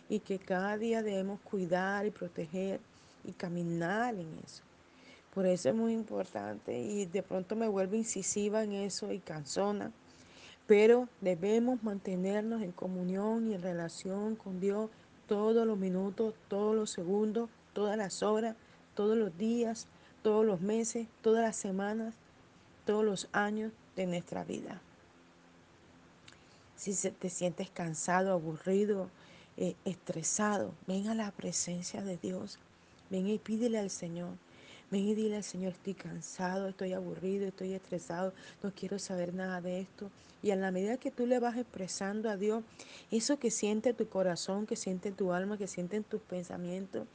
y 0.09 0.19
que 0.19 0.39
cada 0.39 0.77
día 0.77 1.03
debemos 1.03 1.39
cuidar 1.41 2.05
y 2.05 2.11
proteger 2.11 2.79
y 3.23 3.31
caminar 3.33 4.15
en 4.15 4.27
eso. 4.43 4.63
Por 5.33 5.45
eso 5.45 5.69
es 5.69 5.75
muy 5.75 5.93
importante 5.93 6.77
y 6.79 7.05
de 7.05 7.23
pronto 7.23 7.55
me 7.55 7.67
vuelvo 7.67 7.95
incisiva 7.95 8.63
en 8.63 8.73
eso 8.73 9.11
y 9.11 9.19
cansona, 9.19 9.91
pero 10.65 11.07
debemos 11.21 11.83
mantenernos 11.83 12.61
en 12.61 12.71
comunión 12.71 13.49
y 13.49 13.55
en 13.55 13.61
relación 13.61 14.35
con 14.35 14.59
Dios 14.59 14.89
todos 15.27 15.65
los 15.65 15.77
minutos, 15.77 16.33
todos 16.47 16.75
los 16.75 16.89
segundos, 16.89 17.49
todas 17.73 17.95
las 17.95 18.23
horas, 18.23 18.55
todos 18.95 19.15
los 19.15 19.37
días, 19.37 19.87
todos 20.23 20.45
los 20.45 20.61
meses, 20.61 21.07
todas 21.21 21.43
las 21.43 21.55
semanas, 21.55 22.13
todos 22.85 23.05
los 23.05 23.29
años 23.31 23.71
de 23.95 24.07
nuestra 24.07 24.43
vida. 24.43 24.81
Si 26.75 26.93
te 27.11 27.29
sientes 27.29 27.69
cansado, 27.69 28.31
aburrido, 28.31 29.09
eh, 29.57 29.75
estresado, 29.85 30.73
ven 30.87 31.09
a 31.09 31.15
la 31.15 31.31
presencia 31.31 32.01
de 32.01 32.17
Dios. 32.17 32.57
Ven 33.09 33.27
y 33.27 33.37
pídele 33.37 33.79
al 33.79 33.89
Señor. 33.89 34.29
Ven 34.91 35.07
y 35.07 35.13
dile 35.13 35.35
al 35.35 35.43
Señor, 35.43 35.73
estoy 35.73 35.93
cansado, 35.93 36.67
estoy 36.67 36.93
aburrido, 36.93 37.47
estoy 37.47 37.73
estresado, 37.73 38.33
no 38.63 38.71
quiero 38.73 38.97
saber 38.97 39.33
nada 39.35 39.61
de 39.61 39.81
esto. 39.81 40.09
Y 40.41 40.51
a 40.51 40.55
la 40.55 40.71
medida 40.71 40.97
que 40.97 41.11
tú 41.11 41.27
le 41.27 41.39
vas 41.39 41.57
expresando 41.57 42.29
a 42.29 42.37
Dios 42.37 42.63
eso 43.11 43.37
que 43.37 43.51
siente 43.51 43.93
tu 43.93 44.07
corazón, 44.07 44.65
que 44.65 44.75
siente 44.75 45.11
tu 45.11 45.31
alma, 45.31 45.57
que 45.57 45.67
sienten 45.67 46.03
tus 46.03 46.21
pensamientos, 46.21 47.05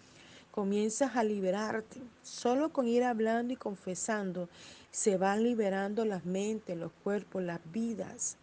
comienzas 0.53 1.17
a 1.17 1.25
liberarte. 1.25 2.01
Solo 2.23 2.73
con 2.73 2.87
ir 2.87 3.03
hablando 3.03 3.53
y 3.53 3.57
confesando 3.57 4.49
se 4.93 5.17
van 5.17 5.43
liberando 5.43 6.05
las 6.05 6.25
mentes, 6.25 6.79
los 6.79 6.93
cuerpos, 7.03 7.43
las 7.43 7.61
vidas. 7.73 8.37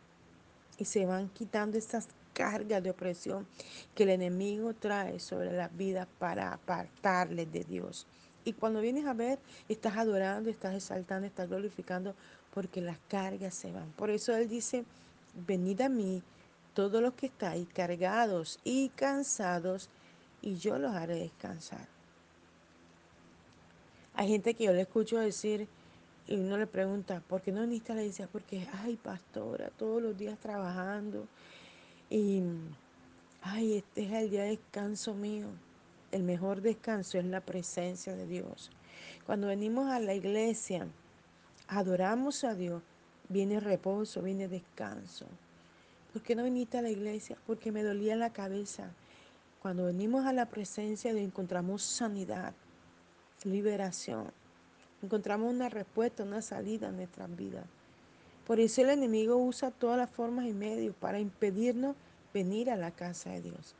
Y 0.77 0.85
se 0.85 1.05
van 1.05 1.29
quitando 1.29 1.77
estas 1.77 2.09
carga 2.33 2.81
de 2.81 2.89
opresión 2.89 3.47
que 3.95 4.03
el 4.03 4.09
enemigo 4.09 4.73
trae 4.73 5.19
sobre 5.19 5.51
la 5.51 5.67
vida 5.67 6.07
para 6.19 6.53
apartarles 6.53 7.51
de 7.51 7.63
Dios. 7.63 8.07
Y 8.43 8.53
cuando 8.53 8.81
vienes 8.81 9.05
a 9.05 9.13
ver, 9.13 9.39
estás 9.69 9.97
adorando, 9.97 10.49
estás 10.49 10.75
exaltando, 10.75 11.27
estás 11.27 11.47
glorificando, 11.47 12.15
porque 12.53 12.81
las 12.81 12.97
cargas 13.07 13.53
se 13.53 13.71
van. 13.71 13.91
Por 13.91 14.09
eso 14.09 14.35
Él 14.35 14.49
dice, 14.49 14.83
venid 15.47 15.81
a 15.81 15.89
mí 15.89 16.23
todos 16.73 17.01
los 17.01 17.13
que 17.13 17.27
estáis 17.27 17.67
cargados 17.73 18.59
y 18.63 18.89
cansados, 18.89 19.89
y 20.41 20.55
yo 20.55 20.79
los 20.79 20.93
haré 20.93 21.15
descansar. 21.15 21.87
Hay 24.15 24.27
gente 24.27 24.53
que 24.53 24.65
yo 24.65 24.73
le 24.73 24.81
escucho 24.81 25.19
decir, 25.19 25.67
y 26.27 26.35
uno 26.35 26.57
le 26.57 26.67
pregunta, 26.67 27.21
¿por 27.27 27.41
qué 27.41 27.51
no 27.51 27.61
viniste 27.61 27.91
a 27.91 27.95
la 27.95 28.01
iglesia? 28.01 28.27
Porque, 28.31 28.67
ay, 28.83 28.95
pastora, 28.95 29.69
todos 29.77 30.01
los 30.01 30.17
días 30.17 30.39
trabajando, 30.39 31.27
y, 32.11 32.43
ay, 33.41 33.77
este 33.77 34.03
es 34.03 34.11
el 34.11 34.29
día 34.29 34.43
de 34.43 34.49
descanso 34.49 35.13
mío. 35.13 35.47
El 36.11 36.23
mejor 36.23 36.61
descanso 36.61 37.17
es 37.17 37.25
la 37.25 37.39
presencia 37.39 38.13
de 38.15 38.27
Dios. 38.27 38.69
Cuando 39.25 39.47
venimos 39.47 39.89
a 39.89 39.99
la 39.99 40.13
iglesia, 40.13 40.87
adoramos 41.69 42.43
a 42.43 42.53
Dios, 42.53 42.83
viene 43.29 43.61
reposo, 43.61 44.21
viene 44.21 44.49
descanso. 44.49 45.25
¿Por 46.11 46.21
qué 46.21 46.35
no 46.35 46.43
viniste 46.43 46.77
a 46.77 46.81
la 46.81 46.89
iglesia? 46.89 47.37
Porque 47.47 47.71
me 47.71 47.81
dolía 47.81 48.17
la 48.17 48.33
cabeza. 48.33 48.91
Cuando 49.61 49.85
venimos 49.85 50.25
a 50.25 50.33
la 50.33 50.47
presencia 50.47 51.13
de 51.13 51.23
encontramos 51.23 51.81
sanidad, 51.81 52.53
liberación. 53.45 54.33
Encontramos 55.01 55.49
una 55.49 55.69
respuesta, 55.69 56.23
una 56.23 56.41
salida 56.41 56.89
en 56.89 56.97
nuestras 56.97 57.33
vidas. 57.37 57.65
Por 58.45 58.59
eso 58.59 58.81
el 58.81 58.89
enemigo 58.89 59.37
usa 59.37 59.71
todas 59.71 59.97
las 59.97 60.09
formas 60.09 60.45
y 60.45 60.53
medios 60.53 60.95
para 60.95 61.19
impedirnos 61.19 61.95
venir 62.33 62.69
a 62.69 62.75
la 62.75 62.91
casa 62.91 63.31
de 63.31 63.41
Dios. 63.41 63.75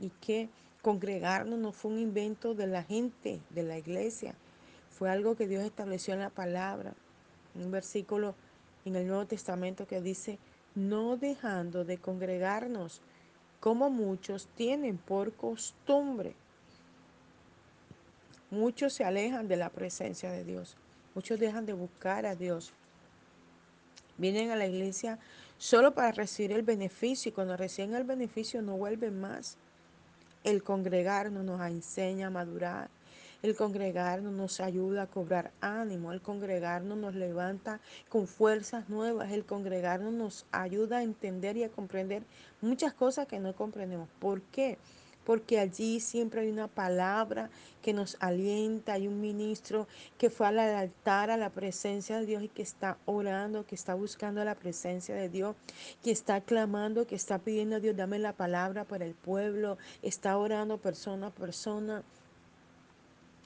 Y 0.00 0.10
que 0.20 0.48
congregarnos 0.82 1.58
no 1.58 1.72
fue 1.72 1.92
un 1.92 1.98
invento 1.98 2.54
de 2.54 2.66
la 2.66 2.82
gente, 2.82 3.40
de 3.50 3.62
la 3.62 3.78
iglesia. 3.78 4.34
Fue 4.90 5.10
algo 5.10 5.36
que 5.36 5.46
Dios 5.46 5.62
estableció 5.64 6.14
en 6.14 6.20
la 6.20 6.30
palabra. 6.30 6.94
Un 7.54 7.70
versículo 7.70 8.34
en 8.84 8.96
el 8.96 9.06
Nuevo 9.06 9.26
Testamento 9.26 9.86
que 9.86 10.00
dice, 10.00 10.38
no 10.74 11.16
dejando 11.16 11.84
de 11.84 11.98
congregarnos, 11.98 13.00
como 13.60 13.90
muchos 13.90 14.46
tienen 14.54 14.98
por 14.98 15.32
costumbre. 15.32 16.34
Muchos 18.50 18.94
se 18.94 19.04
alejan 19.04 19.48
de 19.48 19.56
la 19.56 19.70
presencia 19.70 20.30
de 20.30 20.44
Dios. 20.44 20.76
Muchos 21.14 21.38
dejan 21.38 21.66
de 21.66 21.72
buscar 21.72 22.24
a 22.24 22.34
Dios. 22.34 22.72
Vienen 24.18 24.50
a 24.50 24.56
la 24.56 24.66
iglesia 24.66 25.18
solo 25.56 25.94
para 25.94 26.12
recibir 26.12 26.52
el 26.52 26.62
beneficio 26.62 27.30
y 27.30 27.32
cuando 27.32 27.56
reciben 27.56 27.94
el 27.94 28.04
beneficio 28.04 28.60
no 28.62 28.76
vuelven 28.76 29.20
más. 29.20 29.56
El 30.44 30.62
congregarnos 30.62 31.44
nos 31.44 31.60
enseña 31.60 32.26
a 32.26 32.30
madurar. 32.30 32.90
El 33.40 33.54
congregarnos 33.54 34.32
nos 34.32 34.58
ayuda 34.60 35.02
a 35.02 35.06
cobrar 35.06 35.52
ánimo. 35.60 36.12
El 36.12 36.20
congregarnos 36.20 36.98
nos 36.98 37.14
levanta 37.14 37.80
con 38.08 38.26
fuerzas 38.26 38.88
nuevas. 38.88 39.30
El 39.30 39.44
congregarnos 39.44 40.12
nos 40.12 40.46
ayuda 40.50 40.98
a 40.98 41.02
entender 41.04 41.56
y 41.56 41.62
a 41.62 41.68
comprender 41.68 42.24
muchas 42.60 42.92
cosas 42.92 43.28
que 43.28 43.38
no 43.38 43.54
comprendemos. 43.54 44.08
¿Por 44.18 44.42
qué? 44.42 44.78
Allí 45.58 46.00
siempre 46.00 46.40
hay 46.40 46.50
una 46.50 46.68
palabra 46.68 47.50
que 47.82 47.92
nos 47.92 48.16
alienta, 48.20 48.94
hay 48.94 49.06
un 49.06 49.20
ministro 49.20 49.86
que 50.16 50.30
fue 50.30 50.46
al 50.46 50.58
altar 50.58 51.30
a 51.30 51.36
la 51.36 51.50
presencia 51.50 52.18
de 52.18 52.26
Dios 52.26 52.42
y 52.42 52.48
que 52.48 52.62
está 52.62 52.98
orando, 53.06 53.66
que 53.66 53.74
está 53.74 53.94
buscando 53.94 54.44
la 54.44 54.54
presencia 54.54 55.14
de 55.14 55.28
Dios, 55.28 55.56
que 56.02 56.10
está 56.10 56.40
clamando, 56.40 57.06
que 57.06 57.14
está 57.14 57.38
pidiendo 57.38 57.76
a 57.76 57.80
Dios, 57.80 57.96
dame 57.96 58.18
la 58.18 58.32
palabra 58.32 58.84
para 58.84 59.04
el 59.04 59.14
pueblo, 59.14 59.78
está 60.02 60.36
orando 60.36 60.78
persona 60.78 61.28
a 61.28 61.30
persona. 61.30 62.02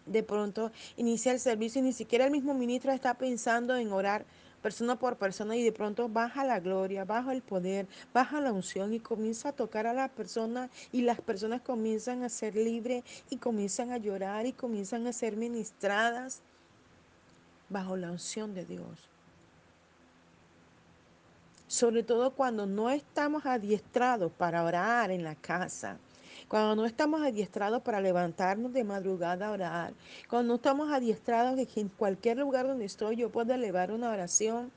De 0.07 0.23
pronto 0.23 0.73
inicia 0.97 1.33
el 1.33 1.39
servicio 1.39 1.81
y 1.81 1.85
ni 1.85 1.93
siquiera 1.93 2.25
el 2.25 2.33
mismo 2.33 2.55
ministro 2.55 2.91
está 2.93 3.15
pensando 3.15 3.77
en 3.77 3.93
orar 3.93 4.25
persona 4.63 4.97
por 4.97 5.17
persona 5.17 5.57
y 5.57 5.63
de 5.63 5.73
pronto 5.73 6.09
baja 6.09 6.45
la 6.45 6.61
gloria, 6.61 7.05
baja 7.05 7.33
el 7.33 7.43
poder, 7.43 7.87
baja 8.15 8.41
la 8.41 8.53
unción 8.53 8.95
y 8.95 9.01
comienza 9.01 9.51
a 9.51 9.53
tocar 9.53 9.87
a 9.87 9.93
la 9.93 10.09
persona 10.09 10.71
y 10.93 11.03
las 11.03 11.21
personas 11.21 11.61
comienzan 11.61 12.23
a 12.23 12.29
ser 12.29 12.55
libres 12.55 13.05
y 13.29 13.37
comienzan 13.37 13.91
a 13.91 13.99
llorar 13.99 14.47
y 14.47 14.53
comienzan 14.53 15.07
a 15.07 15.13
ser 15.13 15.37
ministradas 15.37 16.41
bajo 17.69 17.97
la 17.97 18.11
unción 18.11 18.55
de 18.55 18.65
Dios. 18.65 19.09
Sobre 21.67 22.03
todo 22.03 22.33
cuando 22.33 22.67
no 22.67 22.91
estamos 22.91 23.47
adiestrados 23.47 24.31
para 24.31 24.63
orar 24.63 25.11
en 25.11 25.25
la 25.25 25.35
casa 25.35 25.99
cuando 26.53 26.77
no 26.77 26.85
estamos 26.85 27.23
adiestrados 27.23 27.81
para 27.81 28.03
levantarnos 28.03 28.75
de 28.75 28.85
madrugada 28.85 29.47
a 29.47 29.53
orar, 29.53 29.95
cuando 30.29 30.49
no 30.49 30.57
estamos 30.57 30.93
adiestrados 30.93 31.57
de 31.57 31.65
que 31.65 31.81
en 31.81 31.89
cualquier 31.89 32.37
lugar 32.37 32.67
donde 32.67 32.85
estoy 32.85 33.17
yo 33.17 33.33
pueda 33.33 33.55
elevar 33.55 33.91
una 33.91 34.11
oración, 34.11 34.71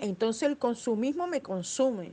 entonces 0.00 0.42
el 0.48 0.58
consumismo 0.58 1.28
me 1.28 1.42
consume. 1.42 2.10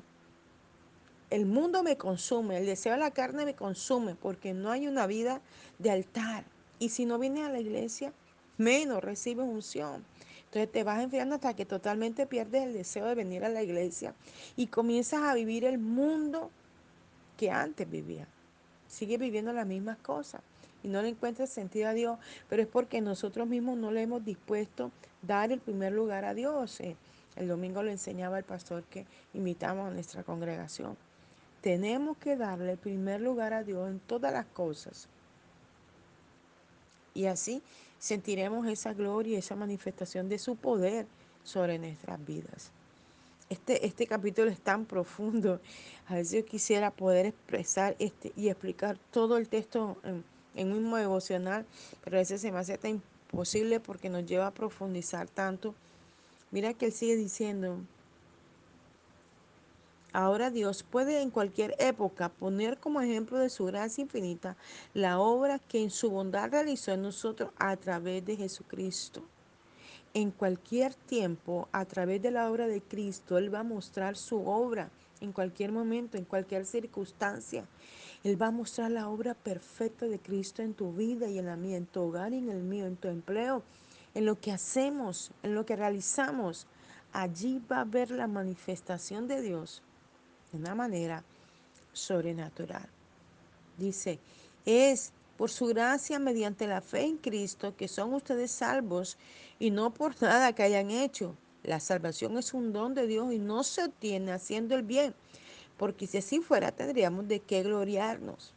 El 1.31 1.47
mundo 1.47 1.81
me 1.81 1.97
consume, 1.97 2.59
el 2.59 2.67
deseo 2.67 2.93
de 2.93 2.99
la 2.99 3.09
carne 3.09 3.45
me 3.45 3.55
consume 3.55 4.13
porque 4.13 4.53
no 4.53 4.69
hay 4.69 4.87
una 4.87 5.07
vida 5.07 5.41
de 5.79 5.89
altar. 5.89 6.43
Y 6.77 6.89
si 6.89 7.05
no 7.05 7.17
vienes 7.17 7.47
a 7.47 7.49
la 7.49 7.61
iglesia, 7.61 8.13
menos 8.59 9.03
recibes 9.03 9.47
unción. 9.47 10.05
Entonces 10.45 10.71
te 10.71 10.83
vas 10.83 11.01
enfriando 11.01 11.33
hasta 11.33 11.55
que 11.55 11.65
totalmente 11.65 12.27
pierdes 12.27 12.61
el 12.61 12.73
deseo 12.73 13.07
de 13.07 13.15
venir 13.15 13.43
a 13.43 13.49
la 13.49 13.63
iglesia 13.63 14.13
y 14.55 14.67
comienzas 14.67 15.23
a 15.23 15.33
vivir 15.33 15.65
el 15.65 15.79
mundo 15.79 16.51
antes 17.49 17.89
vivía. 17.89 18.27
Sigue 18.87 19.17
viviendo 19.17 19.53
las 19.53 19.67
mismas 19.67 19.97
cosas. 19.97 20.41
y 20.83 20.89
no 20.89 21.01
le 21.01 21.07
encuentra 21.07 21.47
sentido 21.47 21.87
a 21.87 21.93
Dios, 21.93 22.19
pero 22.49 22.61
es 22.61 22.67
porque 22.67 22.99
nosotros 22.99 23.47
mismos 23.47 23.77
no 23.77 23.89
le 23.89 24.01
hemos 24.01 24.25
dispuesto 24.25 24.91
dar 25.21 25.49
el 25.53 25.61
primer 25.61 25.93
lugar 25.93 26.25
a 26.25 26.33
Dios. 26.33 26.79
Eh, 26.81 26.97
el 27.37 27.47
domingo 27.47 27.81
le 27.81 27.93
enseñaba 27.93 28.37
el 28.37 28.43
pastor 28.43 28.83
que 28.83 29.05
invitamos 29.33 29.89
a 29.89 29.93
nuestra 29.93 30.23
congregación. 30.23 30.97
Tenemos 31.61 32.17
que 32.17 32.35
darle 32.35 32.73
el 32.73 32.77
primer 32.77 33.21
lugar 33.21 33.53
a 33.53 33.63
Dios 33.63 33.89
en 33.89 33.99
todas 33.99 34.33
las 34.33 34.45
cosas. 34.47 35.07
Y 37.13 37.25
así 37.27 37.63
sentiremos 37.97 38.67
esa 38.67 38.93
gloria, 38.93 39.39
esa 39.39 39.55
manifestación 39.55 40.27
de 40.27 40.37
su 40.37 40.57
poder 40.57 41.07
sobre 41.43 41.79
nuestras 41.79 42.23
vidas. 42.25 42.71
Este, 43.53 43.85
este 43.85 44.07
capítulo 44.07 44.49
es 44.49 44.59
tan 44.59 44.85
profundo. 44.85 45.61
A 46.07 46.15
veces 46.15 46.41
yo 46.41 46.43
quisiera 46.43 46.89
poder 46.89 47.27
expresar 47.27 47.95
este 47.99 48.33
y 48.35 48.49
explicar 48.49 48.97
todo 49.11 49.37
el 49.37 49.47
texto 49.47 49.95
en, 50.55 50.71
un 50.71 50.81
mismo 50.81 50.97
devocional, 50.97 51.63
pero 52.03 52.17
a 52.17 52.19
veces 52.19 52.41
se 52.41 52.51
me 52.51 52.57
hace 52.57 52.77
tan 52.79 52.91
imposible 52.91 53.79
porque 53.79 54.09
nos 54.09 54.25
lleva 54.25 54.47
a 54.47 54.51
profundizar 54.51 55.27
tanto. 55.29 55.75
Mira 56.49 56.73
que 56.73 56.87
él 56.87 56.91
sigue 56.91 57.15
diciendo, 57.15 57.77
Ahora 60.13 60.49
Dios 60.49 60.81
puede 60.81 61.21
en 61.21 61.29
cualquier 61.29 61.75
época 61.77 62.29
poner 62.29 62.79
como 62.79 63.01
ejemplo 63.01 63.37
de 63.37 63.49
su 63.49 63.65
gracia 63.65 64.01
infinita 64.01 64.57
la 64.95 65.19
obra 65.19 65.59
que 65.59 65.81
en 65.81 65.91
su 65.91 66.09
bondad 66.09 66.49
realizó 66.49 66.91
en 66.91 67.03
nosotros 67.03 67.51
a 67.57 67.77
través 67.77 68.25
de 68.25 68.35
Jesucristo. 68.35 69.23
En 70.13 70.29
cualquier 70.29 70.93
tiempo, 70.93 71.67
a 71.71 71.85
través 71.85 72.21
de 72.21 72.29
la 72.29 72.51
obra 72.51 72.67
de 72.67 72.81
Cristo, 72.81 73.39
Él 73.39 73.53
va 73.53 73.61
a 73.61 73.63
mostrar 73.63 74.15
su 74.15 74.47
obra 74.47 74.91
en 75.21 75.31
cualquier 75.31 75.71
momento, 75.71 76.17
en 76.17 76.25
cualquier 76.25 76.65
circunstancia. 76.65 77.65
Él 78.23 78.39
va 78.39 78.47
a 78.47 78.51
mostrar 78.51 78.91
la 78.91 79.09
obra 79.09 79.33
perfecta 79.33 80.05
de 80.05 80.19
Cristo 80.19 80.61
en 80.61 80.75
tu 80.75 80.93
vida 80.93 81.27
y 81.27 81.39
en 81.39 81.47
la 81.47 81.55
mía, 81.55 81.77
en 81.77 81.87
tu 81.87 82.01
hogar 82.01 82.31
y 82.31 82.37
en 82.37 82.49
el 82.49 82.61
mío, 82.61 82.85
en 82.85 82.95
tu 82.95 83.07
empleo, 83.07 83.63
en 84.13 84.25
lo 84.25 84.39
que 84.39 84.51
hacemos, 84.51 85.31
en 85.41 85.55
lo 85.55 85.65
que 85.65 85.75
realizamos. 85.75 86.67
Allí 87.11 87.59
va 87.71 87.81
a 87.81 87.85
ver 87.85 88.11
la 88.11 88.27
manifestación 88.27 89.27
de 89.27 89.41
Dios 89.41 89.81
de 90.51 90.59
una 90.59 90.75
manera 90.75 91.23
sobrenatural. 91.91 92.87
Dice, 93.77 94.19
es 94.65 95.11
por 95.37 95.49
su 95.49 95.67
gracia 95.67 96.19
mediante 96.19 96.67
la 96.67 96.81
fe 96.81 97.03
en 97.03 97.17
Cristo 97.17 97.75
que 97.75 97.87
son 97.87 98.13
ustedes 98.13 98.51
salvos 98.51 99.17
y 99.59 99.71
no 99.71 99.93
por 99.93 100.13
nada 100.21 100.53
que 100.53 100.63
hayan 100.63 100.91
hecho. 100.91 101.35
La 101.63 101.79
salvación 101.79 102.37
es 102.37 102.53
un 102.53 102.73
don 102.73 102.93
de 102.93 103.07
Dios 103.07 103.33
y 103.33 103.39
no 103.39 103.63
se 103.63 103.85
obtiene 103.85 104.33
haciendo 104.33 104.75
el 104.75 104.83
bien, 104.83 105.13
porque 105.77 106.07
si 106.07 106.17
así 106.17 106.41
fuera 106.41 106.71
tendríamos 106.71 107.27
de 107.27 107.39
qué 107.39 107.63
gloriarnos. 107.63 108.53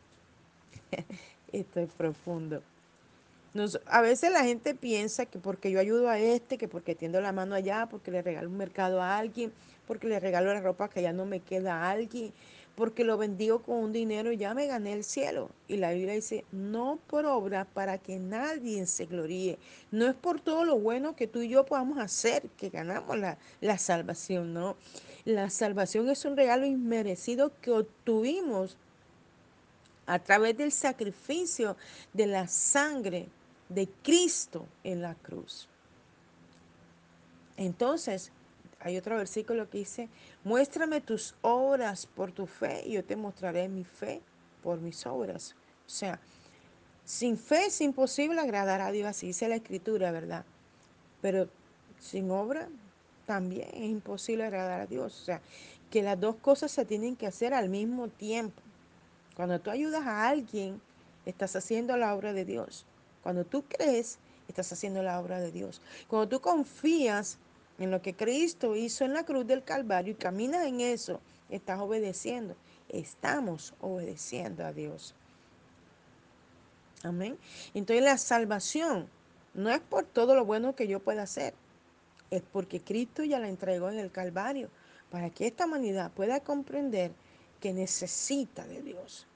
Esto 1.52 1.80
es 1.80 1.90
profundo. 1.92 2.62
A 3.86 4.00
veces 4.02 4.30
la 4.30 4.44
gente 4.44 4.74
piensa 4.74 5.24
que 5.26 5.38
porque 5.38 5.70
yo 5.70 5.80
ayudo 5.80 6.08
a 6.08 6.18
este, 6.18 6.58
que 6.58 6.68
porque 6.68 6.94
tiendo 6.94 7.20
la 7.20 7.32
mano 7.32 7.54
allá, 7.54 7.86
porque 7.90 8.10
le 8.10 8.20
regalo 8.20 8.50
un 8.50 8.56
mercado 8.56 9.00
a 9.00 9.16
alguien, 9.16 9.52
porque 9.86 10.08
le 10.08 10.20
regalo 10.20 10.52
la 10.52 10.60
ropa 10.60 10.88
que 10.88 11.00
ya 11.00 11.12
no 11.12 11.24
me 11.24 11.40
queda 11.40 11.74
a 11.74 11.90
alguien, 11.90 12.32
porque 12.76 13.04
lo 13.04 13.16
bendigo 13.16 13.62
con 13.62 13.76
un 13.76 13.92
dinero 13.92 14.30
y 14.30 14.36
ya 14.36 14.52
me 14.52 14.66
gané 14.66 14.92
el 14.92 15.02
cielo. 15.02 15.50
Y 15.66 15.78
la 15.78 15.92
Biblia 15.92 16.12
dice, 16.12 16.44
no 16.52 16.98
por 17.06 17.24
obra 17.24 17.64
para 17.64 17.98
que 17.98 18.18
nadie 18.18 18.86
se 18.86 19.06
gloríe. 19.06 19.58
No 19.90 20.06
es 20.06 20.14
por 20.14 20.40
todo 20.40 20.64
lo 20.64 20.78
bueno 20.78 21.16
que 21.16 21.26
tú 21.26 21.40
y 21.40 21.48
yo 21.48 21.64
podamos 21.64 21.98
hacer 21.98 22.42
que 22.58 22.68
ganamos 22.68 23.18
la, 23.18 23.38
la 23.62 23.78
salvación, 23.78 24.52
no. 24.52 24.76
La 25.24 25.48
salvación 25.48 26.08
es 26.10 26.24
un 26.26 26.36
regalo 26.36 26.66
inmerecido 26.66 27.50
que 27.62 27.70
obtuvimos 27.70 28.76
a 30.04 30.18
través 30.18 30.56
del 30.56 30.70
sacrificio 30.70 31.76
de 32.12 32.26
la 32.26 32.46
sangre 32.46 33.26
de 33.70 33.88
Cristo 34.02 34.66
en 34.84 35.00
la 35.00 35.14
cruz. 35.14 35.66
Entonces, 37.56 38.30
hay 38.86 38.96
otro 38.96 39.16
versículo 39.16 39.68
que 39.68 39.78
dice, 39.78 40.08
muéstrame 40.44 41.00
tus 41.00 41.34
obras 41.42 42.06
por 42.06 42.30
tu 42.30 42.46
fe 42.46 42.84
y 42.86 42.92
yo 42.92 43.04
te 43.04 43.16
mostraré 43.16 43.68
mi 43.68 43.82
fe 43.82 44.22
por 44.62 44.78
mis 44.80 45.04
obras. 45.06 45.56
O 45.84 45.90
sea, 45.90 46.20
sin 47.04 47.36
fe 47.36 47.66
es 47.66 47.80
imposible 47.80 48.40
agradar 48.40 48.80
a 48.80 48.92
Dios, 48.92 49.08
así 49.08 49.26
dice 49.26 49.48
la 49.48 49.56
escritura, 49.56 50.12
¿verdad? 50.12 50.44
Pero 51.20 51.48
sin 51.98 52.30
obra 52.30 52.68
también 53.26 53.68
es 53.74 53.90
imposible 53.90 54.44
agradar 54.44 54.82
a 54.82 54.86
Dios. 54.86 55.20
O 55.20 55.24
sea, 55.24 55.40
que 55.90 56.02
las 56.02 56.20
dos 56.20 56.36
cosas 56.36 56.70
se 56.70 56.84
tienen 56.84 57.16
que 57.16 57.26
hacer 57.26 57.54
al 57.54 57.68
mismo 57.68 58.06
tiempo. 58.06 58.62
Cuando 59.34 59.58
tú 59.58 59.70
ayudas 59.70 60.06
a 60.06 60.28
alguien, 60.28 60.80
estás 61.24 61.56
haciendo 61.56 61.96
la 61.96 62.14
obra 62.14 62.32
de 62.32 62.44
Dios. 62.44 62.86
Cuando 63.24 63.44
tú 63.44 63.64
crees, 63.64 64.20
estás 64.46 64.72
haciendo 64.72 65.02
la 65.02 65.18
obra 65.18 65.40
de 65.40 65.50
Dios. 65.50 65.82
Cuando 66.06 66.28
tú 66.28 66.40
confías 66.40 67.40
en 67.78 67.90
lo 67.90 68.02
que 68.02 68.14
Cristo 68.14 68.76
hizo 68.76 69.04
en 69.04 69.14
la 69.14 69.24
cruz 69.24 69.46
del 69.46 69.64
Calvario 69.64 70.12
y 70.12 70.16
caminas 70.16 70.66
en 70.66 70.80
eso, 70.80 71.20
estás 71.50 71.80
obedeciendo. 71.80 72.56
Estamos 72.88 73.74
obedeciendo 73.80 74.64
a 74.64 74.72
Dios. 74.72 75.14
Amén. 77.02 77.38
Entonces 77.74 78.04
la 78.04 78.18
salvación 78.18 79.08
no 79.54 79.70
es 79.70 79.80
por 79.80 80.04
todo 80.04 80.34
lo 80.34 80.44
bueno 80.44 80.74
que 80.74 80.88
yo 80.88 81.00
pueda 81.00 81.22
hacer, 81.22 81.54
es 82.30 82.42
porque 82.52 82.80
Cristo 82.80 83.24
ya 83.24 83.38
la 83.38 83.48
entregó 83.48 83.90
en 83.90 83.98
el 83.98 84.10
Calvario 84.10 84.70
para 85.10 85.30
que 85.30 85.46
esta 85.46 85.66
humanidad 85.66 86.10
pueda 86.12 86.40
comprender 86.40 87.12
que 87.60 87.72
necesita 87.72 88.66
de 88.66 88.82
Dios. 88.82 89.26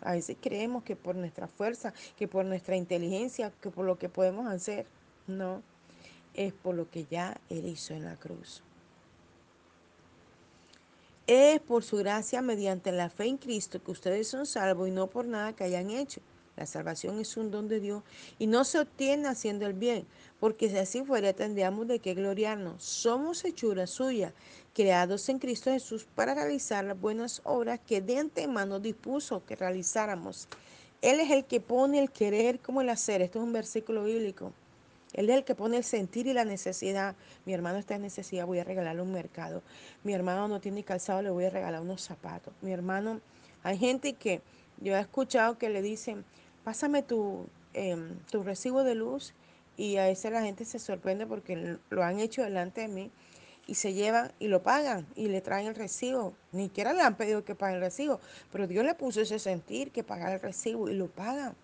A 0.00 0.12
veces 0.12 0.36
creemos 0.40 0.82
que 0.82 0.96
por 0.96 1.14
nuestra 1.14 1.46
fuerza, 1.46 1.92
que 2.16 2.26
por 2.26 2.44
nuestra 2.44 2.76
inteligencia, 2.76 3.52
que 3.60 3.70
por 3.70 3.84
lo 3.84 3.98
que 3.98 4.08
podemos 4.08 4.46
hacer. 4.46 4.86
No, 5.26 5.62
es 6.34 6.52
por 6.52 6.74
lo 6.74 6.90
que 6.90 7.06
ya 7.10 7.40
Él 7.48 7.66
hizo 7.66 7.94
en 7.94 8.04
la 8.04 8.16
cruz. 8.16 8.62
Es 11.26 11.60
por 11.60 11.84
su 11.84 11.96
gracia 11.98 12.42
mediante 12.42 12.90
la 12.90 13.08
fe 13.08 13.26
en 13.26 13.36
Cristo 13.36 13.82
que 13.82 13.92
ustedes 13.92 14.28
son 14.28 14.46
salvos 14.46 14.88
y 14.88 14.90
no 14.90 15.06
por 15.06 15.26
nada 15.26 15.54
que 15.54 15.64
hayan 15.64 15.90
hecho. 15.90 16.20
La 16.56 16.66
salvación 16.66 17.20
es 17.20 17.36
un 17.36 17.50
don 17.50 17.68
de 17.68 17.80
Dios 17.80 18.02
y 18.38 18.46
no 18.46 18.64
se 18.64 18.80
obtiene 18.80 19.28
haciendo 19.28 19.64
el 19.66 19.72
bien, 19.72 20.06
porque 20.40 20.68
si 20.68 20.76
así 20.76 21.02
fuera 21.04 21.32
tendríamos 21.32 21.86
de 21.86 22.00
qué 22.00 22.14
gloriarnos. 22.14 22.82
Somos 22.82 23.44
hechura 23.44 23.86
suya, 23.86 24.34
creados 24.74 25.28
en 25.28 25.38
Cristo 25.38 25.70
Jesús 25.70 26.06
para 26.14 26.34
realizar 26.34 26.84
las 26.84 27.00
buenas 27.00 27.40
obras 27.44 27.80
que 27.86 28.02
de 28.02 28.18
antemano 28.18 28.80
dispuso 28.80 29.44
que 29.46 29.56
realizáramos. 29.56 30.48
Él 31.00 31.20
es 31.20 31.30
el 31.30 31.44
que 31.44 31.60
pone 31.60 31.98
el 31.98 32.10
querer 32.10 32.58
como 32.58 32.82
el 32.82 32.90
hacer. 32.90 33.22
Esto 33.22 33.38
es 33.38 33.44
un 33.44 33.52
versículo 33.52 34.04
bíblico. 34.04 34.52
Él 35.14 35.28
es 35.30 35.36
el 35.36 35.44
que 35.44 35.54
pone 35.54 35.76
el 35.76 35.84
sentir 35.84 36.26
y 36.26 36.32
la 36.32 36.44
necesidad. 36.44 37.16
Mi 37.44 37.52
hermano 37.52 37.78
está 37.78 37.96
en 37.96 38.02
necesidad, 38.02 38.46
voy 38.46 38.58
a 38.58 38.64
regalarle 38.64 39.02
un 39.02 39.12
mercado. 39.12 39.62
Mi 40.04 40.12
hermano 40.12 40.48
no 40.48 40.60
tiene 40.60 40.84
calzado, 40.84 41.22
le 41.22 41.30
voy 41.30 41.44
a 41.44 41.50
regalar 41.50 41.80
unos 41.80 42.02
zapatos. 42.02 42.54
Mi 42.62 42.72
hermano, 42.72 43.20
hay 43.62 43.78
gente 43.78 44.14
que 44.14 44.42
yo 44.78 44.96
he 44.96 45.00
escuchado 45.00 45.58
que 45.58 45.68
le 45.68 45.82
dicen, 45.82 46.24
pásame 46.64 47.02
tu, 47.02 47.46
eh, 47.74 47.96
tu 48.30 48.42
recibo 48.42 48.84
de 48.84 48.94
luz 48.94 49.34
y 49.76 49.96
a 49.96 50.04
veces 50.04 50.32
la 50.32 50.42
gente 50.42 50.64
se 50.64 50.78
sorprende 50.78 51.26
porque 51.26 51.78
lo 51.90 52.02
han 52.02 52.20
hecho 52.20 52.42
delante 52.42 52.82
de 52.82 52.88
mí 52.88 53.10
y 53.66 53.74
se 53.74 53.92
llevan 53.92 54.32
y 54.38 54.48
lo 54.48 54.62
pagan 54.62 55.06
y 55.14 55.28
le 55.28 55.40
traen 55.40 55.68
el 55.68 55.74
recibo. 55.74 56.34
Ni 56.52 56.64
siquiera 56.64 56.92
le 56.92 57.02
han 57.02 57.16
pedido 57.16 57.44
que 57.44 57.54
pague 57.54 57.76
el 57.76 57.80
recibo, 57.80 58.20
pero 58.52 58.66
Dios 58.66 58.84
le 58.84 58.94
puso 58.94 59.20
ese 59.20 59.38
sentir 59.38 59.90
que 59.90 60.02
pagar 60.02 60.32
el 60.32 60.40
recibo 60.40 60.88
y 60.88 60.94
lo 60.94 61.06
pagan, 61.06 61.54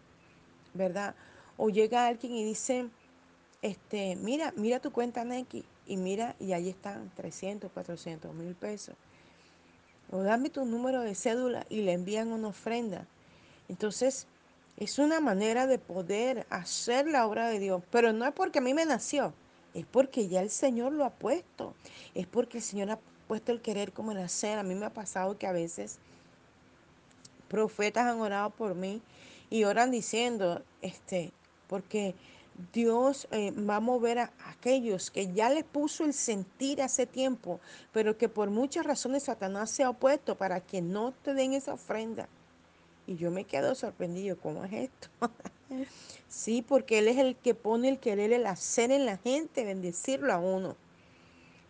¿verdad? 0.74 1.14
O 1.56 1.68
llega 1.68 2.06
alguien 2.06 2.34
y 2.34 2.44
dice, 2.44 2.86
este, 3.66 4.16
mira, 4.16 4.52
mira 4.56 4.80
tu 4.80 4.92
cuenta 4.92 5.24
Neki 5.24 5.64
y 5.86 5.96
mira 5.96 6.36
y 6.38 6.52
ahí 6.52 6.68
están 6.68 7.10
300, 7.16 7.70
400 7.72 8.34
mil 8.34 8.54
pesos. 8.54 8.94
O 10.10 10.22
dame 10.22 10.50
tu 10.50 10.64
número 10.64 11.00
de 11.00 11.14
cédula 11.14 11.66
y 11.68 11.82
le 11.82 11.92
envían 11.92 12.32
una 12.32 12.48
ofrenda. 12.48 13.06
Entonces, 13.68 14.28
es 14.76 14.98
una 14.98 15.20
manera 15.20 15.66
de 15.66 15.78
poder 15.78 16.46
hacer 16.48 17.08
la 17.08 17.26
obra 17.26 17.48
de 17.48 17.58
Dios, 17.58 17.82
pero 17.90 18.12
no 18.12 18.24
es 18.24 18.32
porque 18.32 18.58
a 18.60 18.62
mí 18.62 18.72
me 18.72 18.84
nació, 18.84 19.34
es 19.74 19.84
porque 19.84 20.28
ya 20.28 20.42
el 20.42 20.50
Señor 20.50 20.92
lo 20.92 21.04
ha 21.04 21.10
puesto, 21.10 21.74
es 22.14 22.26
porque 22.26 22.58
el 22.58 22.64
Señor 22.64 22.90
ha 22.90 22.98
puesto 23.26 23.50
el 23.50 23.60
querer 23.60 23.92
como 23.92 24.12
el 24.12 24.18
hacer. 24.18 24.58
A 24.58 24.62
mí 24.62 24.74
me 24.74 24.86
ha 24.86 24.94
pasado 24.94 25.38
que 25.38 25.48
a 25.48 25.52
veces 25.52 25.98
profetas 27.48 28.06
han 28.06 28.20
orado 28.20 28.50
por 28.50 28.76
mí 28.76 29.02
y 29.50 29.64
oran 29.64 29.90
diciendo, 29.90 30.62
este, 30.82 31.32
porque 31.66 32.14
Dios 32.72 33.28
eh, 33.32 33.50
va 33.50 33.76
a 33.76 33.80
mover 33.80 34.18
a 34.18 34.32
aquellos 34.46 35.10
que 35.10 35.32
ya 35.32 35.50
les 35.50 35.64
puso 35.64 36.04
el 36.04 36.14
sentir 36.14 36.80
hace 36.80 37.06
tiempo, 37.06 37.60
pero 37.92 38.16
que 38.16 38.28
por 38.28 38.50
muchas 38.50 38.86
razones 38.86 39.24
Satanás 39.24 39.70
se 39.70 39.82
ha 39.82 39.90
opuesto 39.90 40.36
para 40.36 40.60
que 40.60 40.80
no 40.80 41.12
te 41.12 41.34
den 41.34 41.52
esa 41.52 41.74
ofrenda. 41.74 42.28
Y 43.06 43.16
yo 43.16 43.30
me 43.30 43.44
quedo 43.44 43.74
sorprendido, 43.74 44.36
¿cómo 44.38 44.64
es 44.64 44.72
esto? 44.72 45.08
sí, 46.28 46.62
porque 46.66 46.98
Él 46.98 47.08
es 47.08 47.18
el 47.18 47.36
que 47.36 47.54
pone 47.54 47.88
el 47.88 47.98
querer, 47.98 48.32
el 48.32 48.46
hacer 48.46 48.90
en 48.90 49.06
la 49.06 49.18
gente, 49.18 49.64
bendecirlo 49.64 50.32
a 50.32 50.38
uno. 50.38 50.76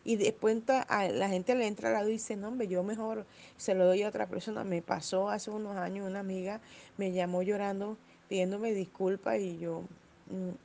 Y 0.04 0.14
después 0.16 0.62
a 0.68 1.08
la 1.08 1.28
gente 1.28 1.56
le 1.56 1.66
entra 1.66 1.88
al 1.88 1.94
lado 1.94 2.08
y 2.08 2.12
dice, 2.12 2.36
no, 2.36 2.48
hombre, 2.48 2.68
yo 2.68 2.84
mejor 2.84 3.26
se 3.56 3.74
lo 3.74 3.86
doy 3.86 4.04
a 4.04 4.08
otra 4.08 4.28
persona. 4.28 4.62
Me 4.62 4.80
pasó 4.80 5.28
hace 5.28 5.50
unos 5.50 5.76
años 5.76 6.06
una 6.06 6.20
amiga, 6.20 6.60
me 6.96 7.10
llamó 7.10 7.42
llorando 7.42 7.98
pidiéndome 8.28 8.72
disculpas 8.72 9.40
y 9.40 9.58
yo 9.58 9.82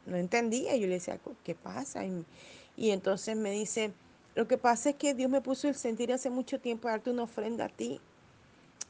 no 0.06 0.17
entendía. 0.17 0.76
Yo 0.76 0.88
le 0.88 0.95
decía, 0.95 1.19
¿qué 1.43 1.56
pasa? 1.56 2.04
Y, 2.06 2.91
entonces 2.91 3.36
me 3.36 3.52
dice, 3.52 3.91
lo 4.36 4.47
que 4.47 4.58
pasa 4.58 4.91
es 4.91 4.95
que 4.95 5.13
Dios 5.13 5.30
me 5.30 5.41
puso 5.41 5.67
el 5.67 5.76
sentir 5.76 6.12
hace 6.13 6.30
mucho 6.30 6.60
tiempo 6.60 6.88
darte 6.88 7.10
una 7.10 7.24
ofrenda 7.24 7.65
a 7.65 7.69
ti. 7.69 8.00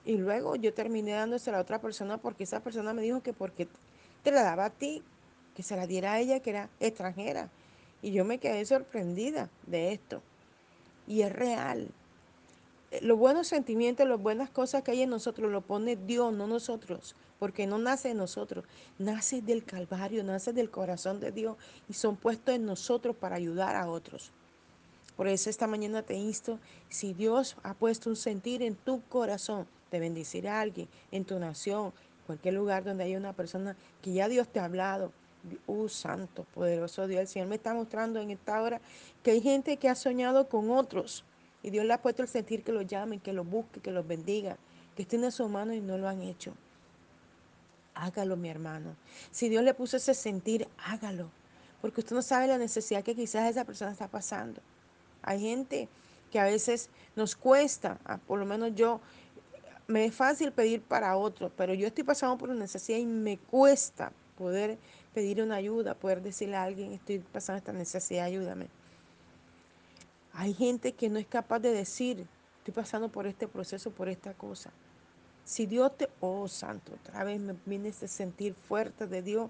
Y 0.06 0.18
luego 0.18 0.56
yo 0.56 0.74
terminé 0.74 1.12
dándosela 1.12 1.58
a 1.58 1.62
otra 1.62 1.80
persona 1.80 2.18
porque 2.18 2.44
esa 2.44 2.62
persona 2.62 2.94
me 2.94 3.02
dijo 3.02 3.22
que 3.22 3.34
porque 3.34 3.68
te 4.24 4.32
la 4.32 4.44
daba 4.44 4.66
a 4.66 4.70
ti, 4.70 5.04
que 5.56 5.64
se 5.64 5.76
la 5.76 5.86
diera 5.88 6.14
a 6.14 6.20
ella 6.20 6.40
que 6.40 6.52
era 6.52 6.70
extranjera. 6.80 7.50
Y 8.02 8.12
yo 8.12 8.26
me 8.26 8.40
quedé 8.40 8.66
sorprendida 8.66 9.50
de 9.68 9.94
esto. 9.94 10.22
Y 11.08 11.22
es 11.22 11.32
real. 11.32 11.90
Los 13.02 13.18
buenos 13.18 13.48
sentimientos, 13.48 14.08
las 14.08 14.22
buenas 14.22 14.50
cosas 14.50 14.84
que 14.84 14.92
hay 14.92 15.04
en 15.04 15.10
nosotros 15.10 15.52
lo 15.52 15.62
pone 15.62 15.96
Dios, 15.96 16.34
no 16.34 16.48
nosotros, 16.48 17.16
porque 17.42 17.66
no 17.66 17.80
nace 17.80 18.10
de 18.10 18.14
nosotros, 18.14 18.66
nace 19.00 19.42
del 19.42 19.64
Calvario, 19.64 20.24
nace 20.24 20.54
del 20.54 20.70
corazón 20.70 21.20
de 21.20 21.32
Dios 21.32 21.58
y 21.90 21.94
son 21.94 22.16
puestos 22.16 22.54
en 22.54 22.68
nosotros 22.68 23.16
para 23.16 23.36
ayudar 23.36 23.76
a 23.76 23.90
otros. 23.90 24.32
Por 25.16 25.28
eso 25.28 25.50
esta 25.50 25.66
mañana 25.66 26.04
te 26.04 26.14
insto, 26.14 26.60
si 26.88 27.16
Dios 27.16 27.58
ha 27.64 27.74
puesto 27.74 28.12
un 28.12 28.16
sentir 28.16 28.62
en 28.62 28.76
tu 28.76 29.02
corazón 29.10 29.66
de 29.90 30.00
bendecir 30.00 30.48
a 30.48 30.62
alguien, 30.62 30.88
en 31.12 31.26
tu 31.26 31.40
nación, 31.40 31.94
cualquier 32.28 32.54
lugar 32.54 32.84
donde 32.84 33.06
haya 33.06 33.18
una 33.18 33.34
persona 33.34 33.76
que 34.04 34.14
ya 34.14 34.30
Dios 34.30 34.48
te 34.48 34.60
ha 34.60 34.66
hablado, 34.66 35.12
uh, 35.66 35.90
santo, 35.90 36.46
poderoso 36.54 37.08
Dios, 37.08 37.22
el 37.22 37.28
Señor 37.28 37.48
me 37.48 37.56
está 37.56 37.74
mostrando 37.74 38.20
en 38.20 38.30
esta 38.30 38.62
hora 38.62 38.80
que 39.24 39.32
hay 39.32 39.42
gente 39.42 39.78
que 39.78 39.90
ha 39.90 39.96
soñado 39.96 40.48
con 40.48 40.70
otros 40.70 41.24
y 41.64 41.72
Dios 41.72 41.86
le 41.86 41.94
ha 41.94 42.02
puesto 42.04 42.22
el 42.22 42.28
sentir 42.28 42.64
que 42.64 42.72
los 42.72 42.86
llamen, 42.86 43.20
que 43.20 43.34
los 43.34 43.50
busque, 43.50 43.80
que 43.80 43.90
los 43.90 44.08
bendiga, 44.08 44.58
que 44.96 45.02
estén 45.02 45.24
en 45.24 45.32
su 45.32 45.50
mano 45.50 45.74
y 45.74 45.82
no 45.82 45.98
lo 45.98 46.08
han 46.08 46.22
hecho. 46.22 46.54
Hágalo, 48.02 48.36
mi 48.36 48.50
hermano. 48.50 48.96
Si 49.30 49.48
Dios 49.48 49.64
le 49.64 49.76
puso 49.76 49.98
ese 49.98 50.16
sentir, 50.16 50.68
hágalo. 50.80 51.30
Porque 51.82 52.02
usted 52.02 52.16
no 52.16 52.24
sabe 52.24 52.48
la 52.48 52.58
necesidad 52.58 53.04
que 53.04 53.16
quizás 53.16 53.48
esa 53.48 53.64
persona 53.64 53.92
está 53.92 54.08
pasando. 54.08 54.60
Hay 55.22 55.40
gente 55.40 55.88
que 56.32 56.40
a 56.40 56.46
veces 56.46 56.90
nos 57.16 57.36
cuesta, 57.36 58.00
ah, 58.06 58.18
por 58.18 58.40
lo 58.40 58.46
menos 58.48 58.74
yo, 58.74 59.02
me 59.86 60.06
es 60.06 60.16
fácil 60.16 60.52
pedir 60.52 60.82
para 60.82 61.16
otros, 61.16 61.52
pero 61.56 61.76
yo 61.76 61.86
estoy 61.86 62.04
pasando 62.04 62.40
por 62.40 62.50
una 62.50 62.62
necesidad 62.62 62.98
y 62.98 63.06
me 63.06 63.38
cuesta 63.38 64.12
poder 64.36 64.80
pedir 65.14 65.40
una 65.44 65.58
ayuda, 65.58 65.94
poder 65.94 66.24
decirle 66.24 66.56
a 66.56 66.64
alguien, 66.64 66.94
estoy 66.94 67.20
pasando 67.20 67.60
esta 67.60 67.72
necesidad, 67.72 68.26
ayúdame. 68.26 68.66
Hay 70.34 70.56
gente 70.56 70.94
que 70.94 71.08
no 71.08 71.20
es 71.20 71.28
capaz 71.28 71.60
de 71.60 71.72
decir, 71.72 72.26
estoy 72.58 72.74
pasando 72.74 73.10
por 73.10 73.28
este 73.28 73.48
proceso, 73.48 73.92
por 73.92 74.10
esta 74.10 74.34
cosa. 74.34 74.72
Si 75.52 75.66
Dios 75.66 75.98
te, 75.98 76.10
oh 76.22 76.48
santo, 76.48 76.94
otra 76.94 77.26
vez 77.26 77.38
me 77.42 77.54
viene 77.66 77.90
ese 77.90 78.08
sentir 78.08 78.54
fuerte 78.54 79.06
de 79.06 79.22
Dios, 79.22 79.50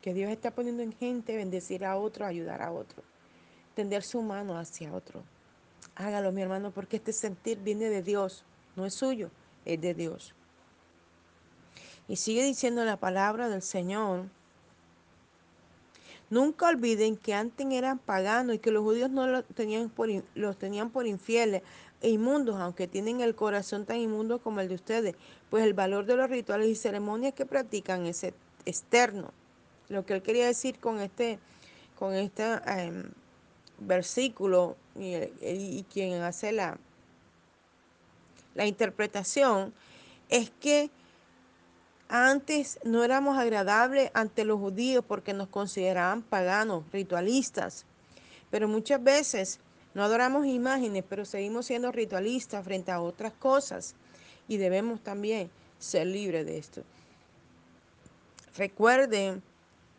que 0.00 0.14
Dios 0.14 0.30
está 0.30 0.50
poniendo 0.50 0.82
en 0.82 0.94
gente, 0.94 1.36
bendecir 1.36 1.84
a 1.84 1.98
otro, 1.98 2.24
ayudar 2.24 2.62
a 2.62 2.72
otro, 2.72 3.02
tender 3.74 4.02
su 4.02 4.22
mano 4.22 4.58
hacia 4.58 4.94
otro. 4.94 5.22
Hágalo, 5.94 6.32
mi 6.32 6.40
hermano, 6.40 6.70
porque 6.70 6.96
este 6.96 7.12
sentir 7.12 7.58
viene 7.58 7.90
de 7.90 8.02
Dios, 8.02 8.44
no 8.76 8.86
es 8.86 8.94
suyo, 8.94 9.30
es 9.66 9.78
de 9.78 9.92
Dios. 9.92 10.32
Y 12.08 12.16
sigue 12.16 12.42
diciendo 12.42 12.82
la 12.86 12.96
palabra 12.96 13.50
del 13.50 13.60
Señor. 13.60 14.24
Nunca 16.30 16.66
olviden 16.66 17.18
que 17.18 17.34
antes 17.34 17.66
eran 17.70 17.98
paganos 17.98 18.56
y 18.56 18.58
que 18.58 18.70
los 18.70 18.82
judíos 18.82 19.10
no 19.10 19.26
los 19.26 19.44
tenían 19.54 19.90
por, 19.90 20.08
los 20.34 20.56
tenían 20.56 20.88
por 20.88 21.06
infieles 21.06 21.62
e 22.02 22.10
inmundos, 22.10 22.56
aunque 22.56 22.86
tienen 22.86 23.20
el 23.20 23.34
corazón 23.34 23.86
tan 23.86 23.96
inmundo 23.98 24.38
como 24.38 24.60
el 24.60 24.68
de 24.68 24.74
ustedes, 24.74 25.14
pues 25.50 25.64
el 25.64 25.74
valor 25.74 26.06
de 26.06 26.16
los 26.16 26.28
rituales 26.28 26.68
y 26.68 26.74
ceremonias 26.74 27.34
que 27.34 27.46
practican 27.46 28.06
es 28.06 28.24
externo. 28.64 29.32
Lo 29.88 30.04
que 30.04 30.14
él 30.14 30.22
quería 30.22 30.46
decir 30.46 30.78
con 30.78 31.00
este, 31.00 31.38
con 31.98 32.14
este 32.14 32.44
versículo 33.78 34.76
y, 34.98 35.14
y, 35.42 35.84
quien 35.92 36.22
hace 36.22 36.52
la, 36.52 36.78
la 38.54 38.66
interpretación 38.66 39.72
es 40.28 40.50
que 40.50 40.90
antes 42.08 42.78
no 42.84 43.04
éramos 43.04 43.38
agradables 43.38 44.10
ante 44.14 44.44
los 44.44 44.58
judíos 44.58 45.04
porque 45.06 45.34
nos 45.34 45.48
consideraban 45.48 46.22
paganos, 46.22 46.84
ritualistas. 46.92 47.84
Pero 48.50 48.68
muchas 48.68 49.02
veces 49.02 49.60
no 49.96 50.04
adoramos 50.04 50.44
imágenes, 50.44 51.02
pero 51.08 51.24
seguimos 51.24 51.64
siendo 51.64 51.90
ritualistas 51.90 52.62
frente 52.62 52.92
a 52.92 53.00
otras 53.00 53.32
cosas. 53.32 53.94
Y 54.46 54.58
debemos 54.58 55.00
también 55.00 55.48
ser 55.78 56.06
libres 56.06 56.44
de 56.44 56.58
esto. 56.58 56.82
Recuerden 58.58 59.42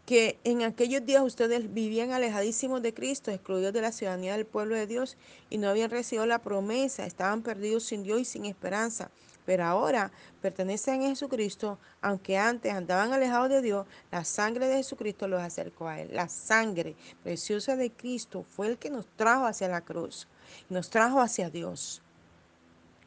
que 0.06 0.38
en 0.44 0.62
aquellos 0.62 1.04
días 1.04 1.24
ustedes 1.24 1.74
vivían 1.74 2.12
alejadísimos 2.12 2.84
de 2.84 2.94
Cristo, 2.94 3.32
excluidos 3.32 3.74
de 3.74 3.82
la 3.82 3.92
ciudadanía 3.92 4.34
del 4.34 4.46
pueblo 4.46 4.76
de 4.76 4.86
Dios 4.86 5.18
y 5.50 5.58
no 5.58 5.68
habían 5.68 5.90
recibido 5.90 6.28
la 6.28 6.44
promesa, 6.44 7.08
estaban 7.08 7.42
perdidos 7.42 7.86
sin 7.86 8.04
Dios 8.04 8.22
y 8.22 8.26
sin 8.26 8.46
esperanza. 8.46 9.10
Pero 9.48 9.64
ahora 9.64 10.12
pertenecen 10.42 11.04
a 11.04 11.08
Jesucristo, 11.08 11.80
aunque 12.02 12.38
antes 12.38 12.74
andaban 12.74 13.14
alejados 13.14 13.48
de 13.48 13.62
Dios, 13.62 13.88
la 14.12 14.26
sangre 14.26 14.68
de 14.68 14.76
Jesucristo 14.76 15.26
los 15.26 15.42
acercó 15.42 15.88
a 15.88 16.02
Él. 16.02 16.10
La 16.12 16.28
sangre 16.28 16.98
preciosa 17.24 17.78
de 17.78 17.90
Cristo 17.90 18.44
fue 18.50 18.68
el 18.68 18.78
que 18.78 18.90
nos 18.90 19.06
trajo 19.16 19.46
hacia 19.46 19.70
la 19.70 19.80
cruz, 19.80 20.28
nos 20.70 20.90
trajo 20.90 21.22
hacia 21.22 21.50
Dios 21.50 22.02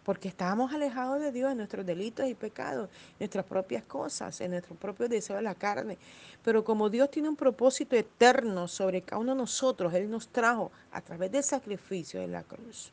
porque 0.03 0.29
estábamos 0.29 0.73
alejados 0.73 1.21
de 1.21 1.31
Dios 1.31 1.53
en 1.53 1.59
nuestros 1.59 1.85
delitos 1.85 2.27
y 2.27 2.35
pecados, 2.35 2.89
en 2.89 3.17
nuestras 3.21 3.45
propias 3.45 3.85
cosas, 3.85 4.41
en 4.41 4.53
nuestro 4.53 4.75
propio 4.75 5.09
deseo 5.11 5.37
de 5.37 5.43
la 5.43 5.55
carne. 5.55 5.99
Pero 6.43 6.65
como 6.65 6.89
Dios 6.89 7.11
tiene 7.11 7.29
un 7.29 7.37
propósito 7.37 7.95
eterno 7.95 8.67
sobre 8.67 9.03
cada 9.03 9.21
uno 9.21 9.33
de 9.33 9.39
nosotros, 9.39 9.93
Él 9.93 10.11
nos 10.11 10.27
trajo 10.29 10.73
a 10.91 11.03
través 11.03 11.31
del 11.31 11.45
sacrificio 11.45 12.19
de 12.19 12.29
la 12.29 12.43
cruz. 12.43 12.91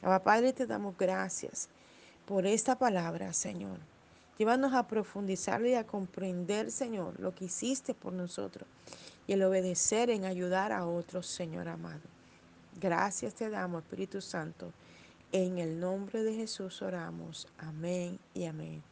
Abba 0.00 0.20
Padre, 0.20 0.52
te 0.52 0.64
damos 0.64 0.96
gracias 0.96 1.68
por 2.26 2.46
esta 2.46 2.78
palabra, 2.78 3.32
Señor. 3.32 3.78
Llévanos 4.38 4.72
a 4.72 4.88
profundizar 4.88 5.64
y 5.64 5.74
a 5.74 5.86
comprender, 5.86 6.70
Señor, 6.70 7.18
lo 7.20 7.34
que 7.34 7.44
hiciste 7.44 7.94
por 7.94 8.12
nosotros 8.12 8.66
y 9.26 9.32
el 9.34 9.42
obedecer 9.42 10.10
en 10.10 10.24
ayudar 10.24 10.72
a 10.72 10.86
otros, 10.86 11.26
Señor 11.26 11.68
amado. 11.68 12.00
Gracias 12.80 13.34
te 13.34 13.48
damos, 13.48 13.82
Espíritu 13.82 14.20
Santo. 14.20 14.72
En 15.32 15.58
el 15.58 15.78
nombre 15.78 16.22
de 16.22 16.34
Jesús 16.34 16.82
oramos. 16.82 17.46
Amén 17.58 18.18
y 18.34 18.44
amén. 18.46 18.82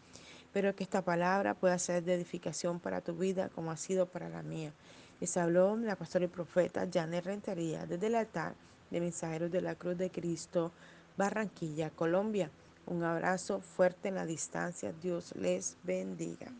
Espero 0.42 0.74
que 0.74 0.84
esta 0.84 1.02
palabra 1.02 1.54
pueda 1.54 1.78
ser 1.78 2.04
de 2.04 2.14
edificación 2.14 2.78
para 2.78 3.00
tu 3.00 3.14
vida 3.14 3.48
como 3.48 3.70
ha 3.70 3.76
sido 3.76 4.06
para 4.06 4.28
la 4.28 4.42
mía. 4.42 4.72
Les 5.20 5.36
habló 5.36 5.76
la 5.76 5.96
pastora 5.96 6.26
y 6.26 6.28
profeta 6.28 6.88
Janet 6.92 7.24
Rentería 7.24 7.86
desde 7.86 8.08
el 8.08 8.16
altar 8.16 8.54
de 8.90 9.00
Mensajeros 9.00 9.50
de 9.50 9.60
la 9.60 9.74
Cruz 9.74 9.96
de 9.96 10.10
Cristo, 10.10 10.72
Barranquilla, 11.16 11.90
Colombia. 11.90 12.50
Un 12.86 13.04
abrazo 13.04 13.60
fuerte 13.60 14.08
en 14.08 14.16
la 14.16 14.26
distancia. 14.26 14.92
Dios 14.92 15.34
les 15.36 15.76
bendiga. 15.82 16.52